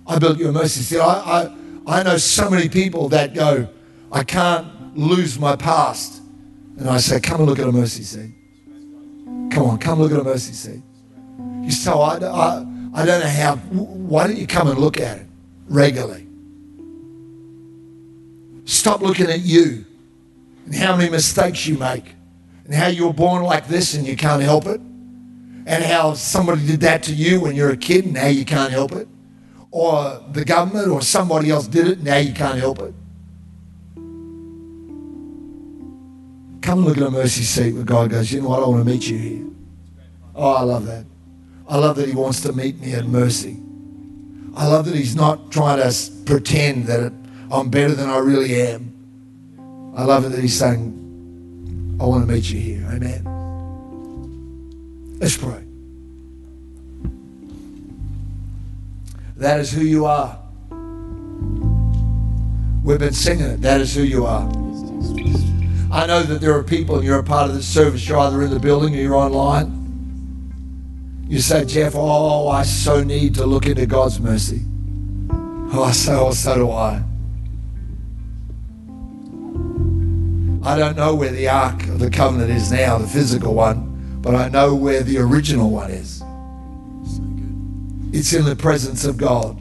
I 0.07 0.19
built 0.19 0.39
you 0.39 0.49
a 0.49 0.53
mercy 0.53 0.81
seat. 0.81 0.99
I, 0.99 1.05
I, 1.07 1.57
I 1.87 2.03
know 2.03 2.19
so 2.19 2.51
many 2.51 2.69
people 2.69 3.09
that 3.11 3.35
go, 3.35 3.69
I 4.13 4.25
can't 4.25 4.99
lose 4.99 5.39
my 5.39 5.57
past. 5.57 6.21
And 6.77 6.91
I 6.91 6.99
say, 6.99 7.21
come 7.21 7.41
and 7.41 7.49
look 7.49 7.61
at 7.61 7.69
a 7.69 7.73
mercy 7.73 8.03
seat. 8.03 8.35
Come 9.25 9.63
on, 9.65 9.79
come 9.79 10.01
look 10.01 10.13
at 10.13 10.19
a 10.19 10.25
mercy 10.25 10.53
seat. 10.53 10.83
You 11.63 11.71
say, 11.71 11.91
oh, 11.93 12.01
I, 12.01 12.17
I, 12.17 12.67
I 13.03 13.07
don't 13.07 13.21
know 13.21 13.29
how. 13.29 13.57
Why 13.57 14.27
don't 14.27 14.37
you 14.37 14.47
come 14.47 14.69
and 14.69 14.79
look 14.79 15.01
at 15.01 15.19
it 15.19 15.27
regularly? 15.69 16.27
Stop 18.65 19.03
looking 19.03 19.27
at 19.27 19.41
you 19.41 19.85
and 20.67 20.75
how 20.75 20.97
many 20.97 21.11
mistakes 21.11 21.67
you 21.67 21.77
make 21.77 22.15
and 22.65 22.75
how 22.75 22.87
you 22.87 23.07
were 23.07 23.13
born 23.13 23.43
like 23.43 23.69
this 23.69 23.95
and 23.95 24.07
you 24.07 24.17
can't 24.17 24.43
help 24.43 24.67
it 24.67 24.81
and 25.67 25.85
how 25.85 26.15
somebody 26.15 26.67
did 26.67 26.81
that 26.81 27.03
to 27.05 27.15
you 27.15 27.41
when 27.41 27.55
you're 27.55 27.71
a 27.71 27.77
kid 27.77 28.05
and 28.05 28.15
now 28.15 28.27
you 28.27 28.45
can't 28.45 28.73
help 28.73 28.93
it 28.93 29.09
or 29.71 30.23
the 30.33 30.45
government 30.45 30.89
or 30.89 31.03
somebody 31.03 31.51
else 31.51 31.67
did 31.67 31.89
it 31.89 31.99
and 31.99 32.05
now 32.05 32.17
you 32.17 32.33
can't 32.33 32.59
help 32.59 32.79
it. 32.81 32.95
Come 36.65 36.89
at 36.89 36.97
a 36.97 37.11
mercy 37.11 37.43
seat 37.43 37.75
where 37.75 37.85
God 37.85 38.09
goes, 38.09 38.33
you 38.33 38.41
know 38.41 38.49
what, 38.49 38.63
I 38.63 38.67
want 38.67 38.83
to 38.83 38.91
meet 38.91 39.07
you 39.07 39.19
here. 39.19 39.45
Oh, 40.35 40.55
I 40.55 40.63
love 40.63 40.87
that. 40.87 41.05
I 41.69 41.77
love 41.77 41.97
that 41.97 42.09
He 42.09 42.15
wants 42.15 42.41
to 42.41 42.55
meet 42.55 42.81
me 42.81 42.95
at 42.95 43.05
mercy. 43.05 43.59
I 44.57 44.67
love 44.67 44.87
that 44.87 44.95
He's 44.95 45.15
not 45.15 45.53
trying 45.53 45.77
to 45.79 45.95
pretend 46.25 46.87
that 46.87 47.13
I'm 47.53 47.69
better 47.69 47.93
than 47.93 48.09
I 48.09 48.17
really 48.17 48.63
am. 48.63 49.93
I 49.95 50.05
love 50.05 50.25
it 50.25 50.31
that 50.31 50.41
He's 50.41 50.59
saying, 50.59 51.99
I 52.01 52.07
want 52.07 52.27
to 52.27 52.33
meet 52.33 52.49
you 52.51 52.59
here. 52.59 52.89
Amen. 52.91 53.25
Let's 55.21 55.37
pray. 55.37 55.63
That 59.37 59.61
is 59.61 59.71
who 59.71 59.83
you 59.83 60.07
are. 60.07 60.39
We've 62.83 62.99
been 62.99 63.13
singing 63.13 63.51
it. 63.51 63.61
That 63.61 63.83
is 63.83 63.95
who 63.95 64.01
you 64.03 64.25
are. 64.25 64.64
I 65.95 66.07
know 66.07 66.25
that 66.25 66.41
there 66.41 66.53
are 66.53 66.65
people 66.65 66.97
and 66.97 67.05
you're 67.05 67.21
a 67.21 67.23
part 67.23 67.49
of 67.49 67.55
this 67.55 67.69
service. 67.69 68.09
You're 68.09 68.19
either 68.19 68.43
in 68.43 68.51
the 68.51 68.59
building 68.59 68.97
or 68.97 68.99
you're 68.99 69.15
online. 69.15 69.71
You 71.29 71.39
say, 71.39 71.65
Geoff, 71.65 71.95
oh, 71.95 72.49
I 72.49 72.65
so 72.65 73.05
need 73.05 73.37
to 73.37 73.47
look 73.47 73.67
into 73.67 73.87
God's 73.87 74.19
mercy. 74.19 74.63
Oh, 75.73 75.93
so, 75.95 76.27
oh, 76.27 76.33
so 76.33 76.57
do 76.57 76.71
I. 76.73 77.01
I 80.69 80.77
don't 80.77 80.97
know 80.97 81.15
where 81.15 81.31
the 81.31 81.47
Ark 81.47 81.85
of 81.85 82.01
the 82.01 82.11
Covenant 82.11 82.51
is 82.51 82.73
now, 82.73 82.99
the 82.99 83.07
physical 83.07 83.55
one, 83.55 84.19
but 84.21 84.35
I 84.35 84.49
know 84.49 84.75
where 84.75 85.05
the 85.05 85.19
original 85.19 85.71
one 85.71 85.93
is. 85.93 86.25
It's 88.13 88.33
in 88.33 88.47
the 88.47 88.57
presence 88.57 89.05
of 89.05 89.17
God. 89.17 89.57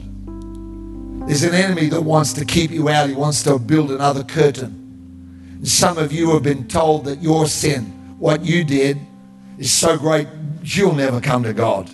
There's 1.28 1.44
an 1.44 1.54
enemy 1.54 1.90
that 1.90 2.02
wants 2.02 2.32
to 2.32 2.44
keep 2.44 2.72
you 2.72 2.88
out. 2.88 3.08
He 3.08 3.14
wants 3.14 3.44
to 3.44 3.56
build 3.56 3.92
another 3.92 4.24
curtain. 4.24 4.83
Some 5.64 5.96
of 5.96 6.12
you 6.12 6.30
have 6.34 6.42
been 6.42 6.68
told 6.68 7.06
that 7.06 7.22
your 7.22 7.46
sin, 7.46 7.84
what 8.18 8.44
you 8.44 8.64
did, 8.64 8.98
is 9.56 9.72
so 9.72 9.96
great 9.96 10.28
you'll 10.62 10.94
never 10.94 11.22
come 11.22 11.42
to 11.42 11.54
God. 11.54 11.90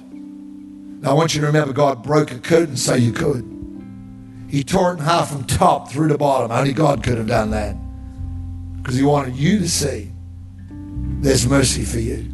Now, 1.02 1.12
I 1.12 1.14
want 1.14 1.35
you 1.35 1.40
to 1.40 1.46
remember 1.46 1.72
God 1.72 2.02
broke 2.02 2.33
a 2.33 2.38
curtain 2.38 2.76
so 2.76 2.94
you 2.94 3.12
could. 3.12 3.46
He 4.48 4.64
tore 4.64 4.90
it 4.90 4.98
in 4.98 5.04
half 5.04 5.30
from 5.30 5.44
top 5.44 5.88
through 5.88 6.09
to 6.09 6.18
bottom. 6.18 6.50
Only 6.50 6.72
God 6.72 7.04
could 7.04 7.16
have 7.16 7.28
done 7.28 7.52
that 7.52 7.76
because 8.78 8.96
He 8.96 9.04
wanted 9.04 9.37
you 9.37 9.61
to 9.61 9.68
see 9.68 10.11
there's 11.20 11.46
mercy 11.46 11.85
for 11.85 12.00
you. 12.00 12.26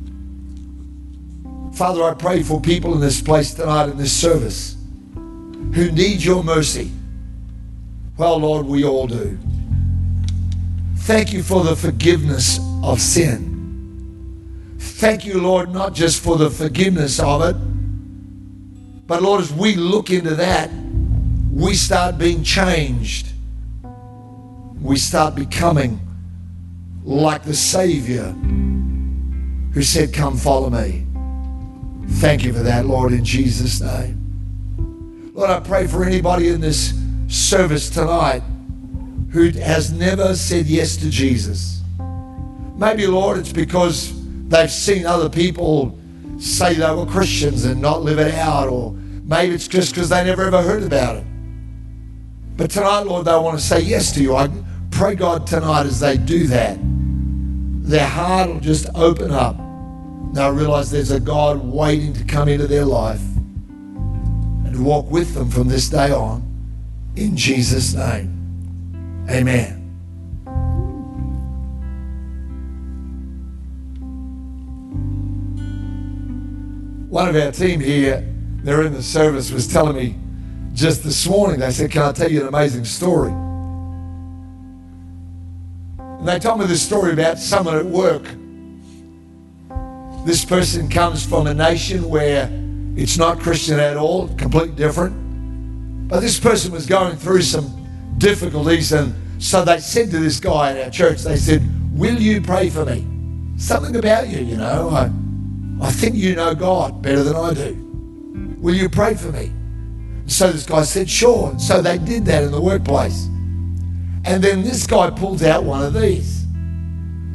Father, 1.75 2.03
I 2.03 2.14
pray 2.14 2.42
for 2.42 2.59
people 2.62 2.94
in 2.94 3.01
this 3.01 3.20
place 3.20 3.53
tonight 3.53 3.90
in 3.90 3.99
this 3.99 4.12
service 4.12 4.79
who 5.14 5.92
need 5.92 6.22
your 6.22 6.42
mercy. 6.42 6.90
Well, 8.16 8.38
Lord, 8.38 8.64
we 8.64 8.85
all 8.85 9.07
do. 9.07 9.38
Thank 11.07 11.33
you 11.33 11.45
for 11.45 11.62
the 11.62 11.77
forgiveness 11.77 12.59
of 12.83 13.01
sin. 13.01 14.75
Thank 14.81 15.25
you, 15.25 15.40
Lord, 15.40 15.71
not 15.71 15.95
just 15.95 16.21
for 16.21 16.37
the 16.37 16.51
forgiveness 16.51 17.21
of 17.21 17.42
it, 17.42 17.55
but 19.07 19.23
Lord, 19.23 19.40
as 19.40 19.53
we 19.53 19.77
look 19.77 20.11
into 20.11 20.35
that, 20.35 20.69
we 21.53 21.75
start 21.75 22.19
being 22.19 22.42
changed. 22.42 23.29
We 24.83 24.97
start 24.97 25.37
becoming 25.37 26.01
like 27.05 27.45
the 27.45 27.55
Savior 27.55 28.33
who 29.75 29.83
said, 29.83 30.12
Come 30.12 30.37
follow 30.37 30.71
me. 30.71 31.07
Thank 32.14 32.42
you 32.42 32.53
for 32.53 32.64
that, 32.64 32.85
Lord, 32.85 33.12
in 33.12 33.25
Jesus' 33.25 33.81
name. 33.81 35.31
Lord, 35.35 35.51
I 35.51 35.61
pray 35.61 35.87
for 35.87 36.03
anybody 36.03 36.49
in 36.49 36.61
this 36.61 36.95
service 37.29 37.90
tonight 37.90 38.42
who 39.37 39.51
has 39.51 39.92
never 39.92 40.35
said 40.35 40.64
yes 40.64 40.96
to 40.96 41.11
Jesus. 41.11 41.83
Maybe, 42.75 43.07
Lord, 43.07 43.37
it's 43.37 43.53
because 43.53 44.14
they've 44.49 44.70
seen 44.70 45.05
other 45.05 45.29
people 45.29 45.99
say 46.38 46.72
they 46.72 46.90
were 46.94 47.05
Christians 47.05 47.66
and 47.66 47.83
not 47.83 48.01
live 48.03 48.18
it 48.18 48.33
out, 48.33 48.70
or 48.70 48.92
maybe 48.92 49.55
it's 49.55 49.68
just 49.68 49.92
because 49.92 50.09
they 50.09 50.25
never 50.25 50.44
ever 50.44 50.62
heard 50.62 50.83
about 50.83 51.16
it. 51.16 51.25
But 52.57 52.70
tonight, 52.70 53.01
Lord, 53.01 53.27
they 53.27 53.37
want 53.37 53.59
to 53.59 53.62
say 53.62 53.81
yes 53.81 54.11
to 54.12 54.22
you. 54.22 54.35
I 54.35 54.49
pray, 54.90 55.14
God, 55.14 55.46
tonight 55.46 55.85
as 55.85 56.01
they 56.01 56.16
do 56.16 56.46
that, 56.46 56.79
their 56.81 58.09
heart 58.09 58.49
will 58.49 58.61
just 58.61 58.88
open 58.94 59.33
up. 59.33 59.59
They'll 60.33 60.53
realize 60.53 60.90
there's 60.90 61.11
a 61.11 61.20
God 61.20 61.62
waiting 61.62 62.14
to 62.14 62.25
come 62.25 62.49
into 62.49 62.66
their 62.66 62.87
life 62.87 63.20
and 63.20 64.83
walk 64.83 65.11
with 65.11 65.35
them 65.35 65.51
from 65.51 65.68
this 65.68 65.90
day 65.90 66.11
on. 66.11 66.42
In 67.16 67.37
Jesus' 67.37 67.92
name, 67.92 68.36
amen. 69.30 69.86
one 77.16 77.30
of 77.30 77.36
our 77.36 77.50
team 77.50 77.80
here, 77.80 78.22
they're 78.62 78.82
in 78.82 78.92
the 78.92 79.02
service, 79.02 79.50
was 79.50 79.66
telling 79.66 79.96
me 79.96 80.14
just 80.74 81.02
this 81.02 81.26
morning, 81.26 81.60
they 81.60 81.70
said, 81.70 81.90
Can 81.90 82.02
I 82.02 82.12
tell 82.12 82.30
you 82.30 82.42
an 82.42 82.48
amazing 82.48 82.84
story? 82.84 83.32
And 85.98 86.28
they 86.28 86.38
told 86.38 86.60
me 86.60 86.66
this 86.66 86.82
story 86.82 87.14
about 87.14 87.38
someone 87.38 87.74
at 87.74 87.86
work. 87.86 88.24
This 90.26 90.44
person 90.44 90.90
comes 90.90 91.24
from 91.24 91.46
a 91.46 91.54
nation 91.54 92.06
where 92.06 92.50
it's 92.96 93.16
not 93.16 93.40
Christian 93.40 93.80
at 93.80 93.96
all, 93.96 94.28
completely 94.36 94.76
different. 94.76 96.08
But 96.08 96.20
this 96.20 96.38
person 96.38 96.70
was 96.70 96.84
going 96.84 97.16
through 97.16 97.40
some 97.42 97.75
difficulties, 98.18 98.92
and 98.92 99.14
so 99.42 99.64
they 99.64 99.79
said 99.79 100.11
to 100.11 100.18
this 100.18 100.40
guy 100.40 100.72
in 100.72 100.85
our 100.85 100.90
church, 100.90 101.22
they 101.22 101.37
said, 101.37 101.62
Will 101.92 102.18
you 102.20 102.40
pray 102.40 102.70
for 102.70 102.85
me? 102.85 103.07
Something 103.57 103.96
about 103.96 104.29
you, 104.29 104.38
you 104.38 104.57
know. 104.57 104.90
I, 104.90 105.11
I 105.81 105.90
think 105.90 106.14
you 106.14 106.35
know 106.35 106.55
God 106.55 107.02
better 107.02 107.22
than 107.22 107.37
I 107.37 107.55
do. 107.55 108.57
Will 108.61 108.74
you 108.74 108.88
pray 108.88 109.14
for 109.14 109.33
me? 109.33 109.52
So 110.26 110.50
this 110.50 110.66
guy 110.66 110.83
said, 110.83 111.09
Sure. 111.09 111.59
So 111.59 111.81
they 111.81 111.98
did 111.98 112.24
that 112.26 112.44
in 112.44 112.50
the 112.50 112.61
workplace. 112.61 113.26
And 114.24 114.42
then 114.42 114.62
this 114.62 114.87
guy 114.87 115.11
pulls 115.11 115.42
out 115.42 115.64
one 115.64 115.85
of 115.85 115.94
these. 115.94 116.46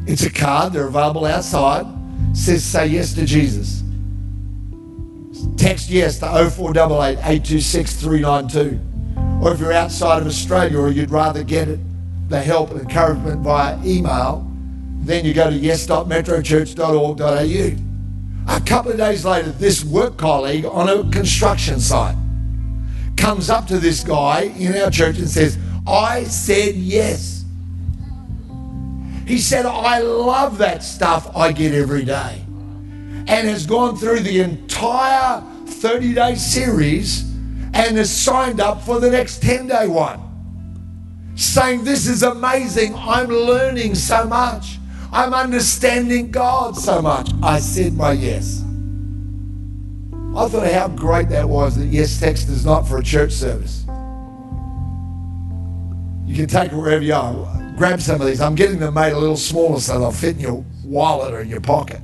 It's 0.06 0.24
a 0.24 0.30
card, 0.30 0.74
they're 0.74 0.88
available 0.88 1.26
outside. 1.26 1.86
Says, 2.34 2.64
Say 2.64 2.88
yes 2.88 3.14
to 3.14 3.26
Jesus. 3.26 3.84
Text 5.58 5.90
yes 5.90 6.20
to 6.20 6.26
0488 6.26 7.12
826 7.20 7.96
392. 7.96 8.91
Or 9.42 9.52
if 9.54 9.60
you're 9.60 9.74
outside 9.74 10.22
of 10.22 10.28
Australia 10.28 10.80
or 10.80 10.92
you'd 10.92 11.10
rather 11.10 11.44
get 11.44 11.68
it, 11.68 11.80
the 12.30 12.40
help 12.40 12.70
and 12.70 12.82
encouragement 12.82 13.42
via 13.42 13.80
email, 13.84 14.48
then 15.00 15.26
you 15.26 15.34
go 15.34 15.50
to 15.50 15.56
yes.metrochurch.org.au. 15.56 18.56
A 18.56 18.62
couple 18.62 18.92
of 18.92 19.00
days 19.00 19.26
later, 19.26 19.50
this 19.50 19.84
work 19.84 20.18
colleague 20.18 20.66
on 20.66 20.90
a 20.90 21.10
construction 21.12 21.80
site 21.80 22.16
comes 23.18 23.50
up 23.50 23.66
to 23.68 23.80
this 23.80 24.04
guy 24.04 24.54
in 24.60 24.78
our 24.78 24.92
church 24.92 25.18
and 25.18 25.28
says, 25.28 25.58
I 25.88 26.26
said 26.26 26.76
yes. 26.76 27.44
He 29.26 29.40
said, 29.40 29.66
I 29.66 30.02
love 30.02 30.60
that 30.60 30.84
stuff 30.84 31.36
I 31.36 31.52
get 31.52 31.74
every 31.74 32.06
day. 32.06 32.46
And 33.28 33.48
has 33.48 33.66
gone 33.66 33.98
through 33.98 34.20
the 34.20 34.42
entire 34.42 35.42
30 35.66 36.14
day 36.14 36.36
series 36.36 37.31
and 37.88 37.98
has 37.98 38.12
signed 38.12 38.60
up 38.60 38.82
for 38.84 39.00
the 39.00 39.10
next 39.10 39.42
10 39.42 39.68
day 39.68 39.88
one. 39.88 40.20
Saying, 41.36 41.84
This 41.84 42.08
is 42.08 42.24
amazing. 42.24 42.94
I'm 42.96 43.28
learning 43.28 43.96
so 43.96 44.26
much. 44.26 44.78
I'm 45.12 45.34
understanding 45.34 46.32
God 46.32 46.78
so 46.78 47.02
much. 47.02 47.30
I 47.42 47.60
said 47.60 47.94
my 47.94 48.12
yes. 48.14 48.64
I 50.36 50.48
thought 50.48 50.72
how 50.72 50.88
great 50.90 51.28
that 51.30 51.50
was 51.50 51.76
that 51.76 51.88
Yes 51.88 52.20
Text 52.20 52.48
is 52.48 52.66
not 52.66 52.88
for 52.88 53.00
a 53.00 53.04
church 53.04 53.34
service. 53.34 53.84
You 56.26 56.36
can 56.36 56.48
take 56.48 56.72
it 56.72 56.76
wherever 56.76 57.04
you 57.04 57.14
are. 57.14 57.74
Grab 57.76 58.00
some 58.00 58.22
of 58.22 58.28
these. 58.28 58.40
I'm 58.40 58.56
getting 58.56 58.80
them 58.80 58.94
made 58.94 59.12
a 59.12 59.20
little 59.20 59.36
smaller 59.36 59.80
so 59.80 60.00
they'll 60.00 60.12
fit 60.12 60.36
in 60.36 60.42
your 60.42 60.64
wallet 60.86 61.34
or 61.34 61.42
in 61.42 61.50
your 61.50 61.60
pocket. 61.60 62.00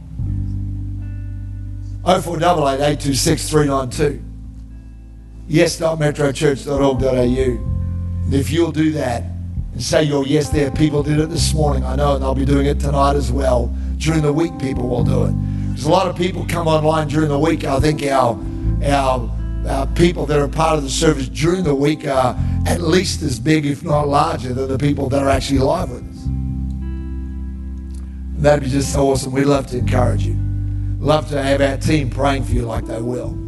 0488 2.03 2.73
826 2.73 3.49
392 3.49 4.26
yes.metrochurch.org.au. 5.47 7.77
And 8.23 8.33
if 8.33 8.51
you'll 8.51 8.71
do 8.71 8.91
that 8.91 9.23
and 9.73 9.81
say 9.81 10.03
your 10.03 10.25
yes 10.25 10.49
there, 10.49 10.71
people 10.71 11.03
did 11.03 11.19
it 11.19 11.29
this 11.29 11.53
morning, 11.53 11.85
I 11.85 11.95
know, 11.95 12.15
and 12.15 12.23
they'll 12.23 12.35
be 12.35 12.45
doing 12.45 12.65
it 12.65 12.79
tonight 12.79 13.15
as 13.15 13.31
well. 13.31 13.73
During 13.97 14.21
the 14.21 14.33
week, 14.33 14.57
people 14.59 14.87
will 14.87 15.03
do 15.03 15.25
it. 15.25 15.33
There's 15.69 15.85
a 15.85 15.91
lot 15.91 16.07
of 16.07 16.15
people 16.15 16.45
come 16.47 16.67
online 16.67 17.07
during 17.07 17.29
the 17.29 17.39
week. 17.39 17.63
I 17.63 17.79
think 17.79 18.03
our, 18.03 18.37
our, 18.83 19.29
our 19.67 19.87
people 19.87 20.25
that 20.25 20.39
are 20.39 20.47
part 20.47 20.77
of 20.77 20.83
the 20.83 20.89
service 20.89 21.29
during 21.29 21.63
the 21.63 21.75
week 21.75 22.07
are 22.07 22.37
at 22.65 22.81
least 22.81 23.21
as 23.21 23.39
big, 23.39 23.65
if 23.65 23.83
not 23.83 24.07
larger, 24.07 24.53
than 24.53 24.67
the 24.67 24.77
people 24.77 25.09
that 25.09 25.23
are 25.23 25.29
actually 25.29 25.59
live 25.59 25.89
with 25.89 26.09
us. 26.09 26.25
And 26.25 28.43
that'd 28.43 28.63
be 28.63 28.69
just 28.69 28.91
so 28.91 29.11
awesome. 29.11 29.31
We'd 29.31 29.45
love 29.45 29.67
to 29.67 29.77
encourage 29.77 30.25
you. 30.25 30.37
Love 30.99 31.29
to 31.29 31.41
have 31.41 31.61
our 31.61 31.77
team 31.77 32.09
praying 32.09 32.43
for 32.43 32.53
you 32.53 32.63
like 32.63 32.85
they 32.85 33.01
will 33.01 33.46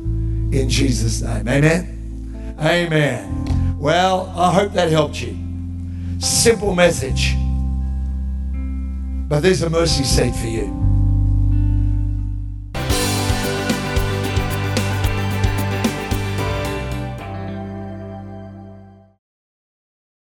in 0.51 0.69
Jesus' 0.69 1.21
name. 1.21 1.47
Amen. 1.47 2.55
Amen. 2.59 3.77
Well, 3.79 4.33
I 4.35 4.51
hope 4.53 4.73
that 4.73 4.91
helped 4.91 5.21
you. 5.21 5.37
Simple 6.19 6.75
message. 6.75 7.35
But 9.29 9.41
there's 9.41 9.61
a 9.61 9.69
mercy 9.69 10.03
seat 10.03 10.35
for 10.35 10.47
you. 10.47 10.88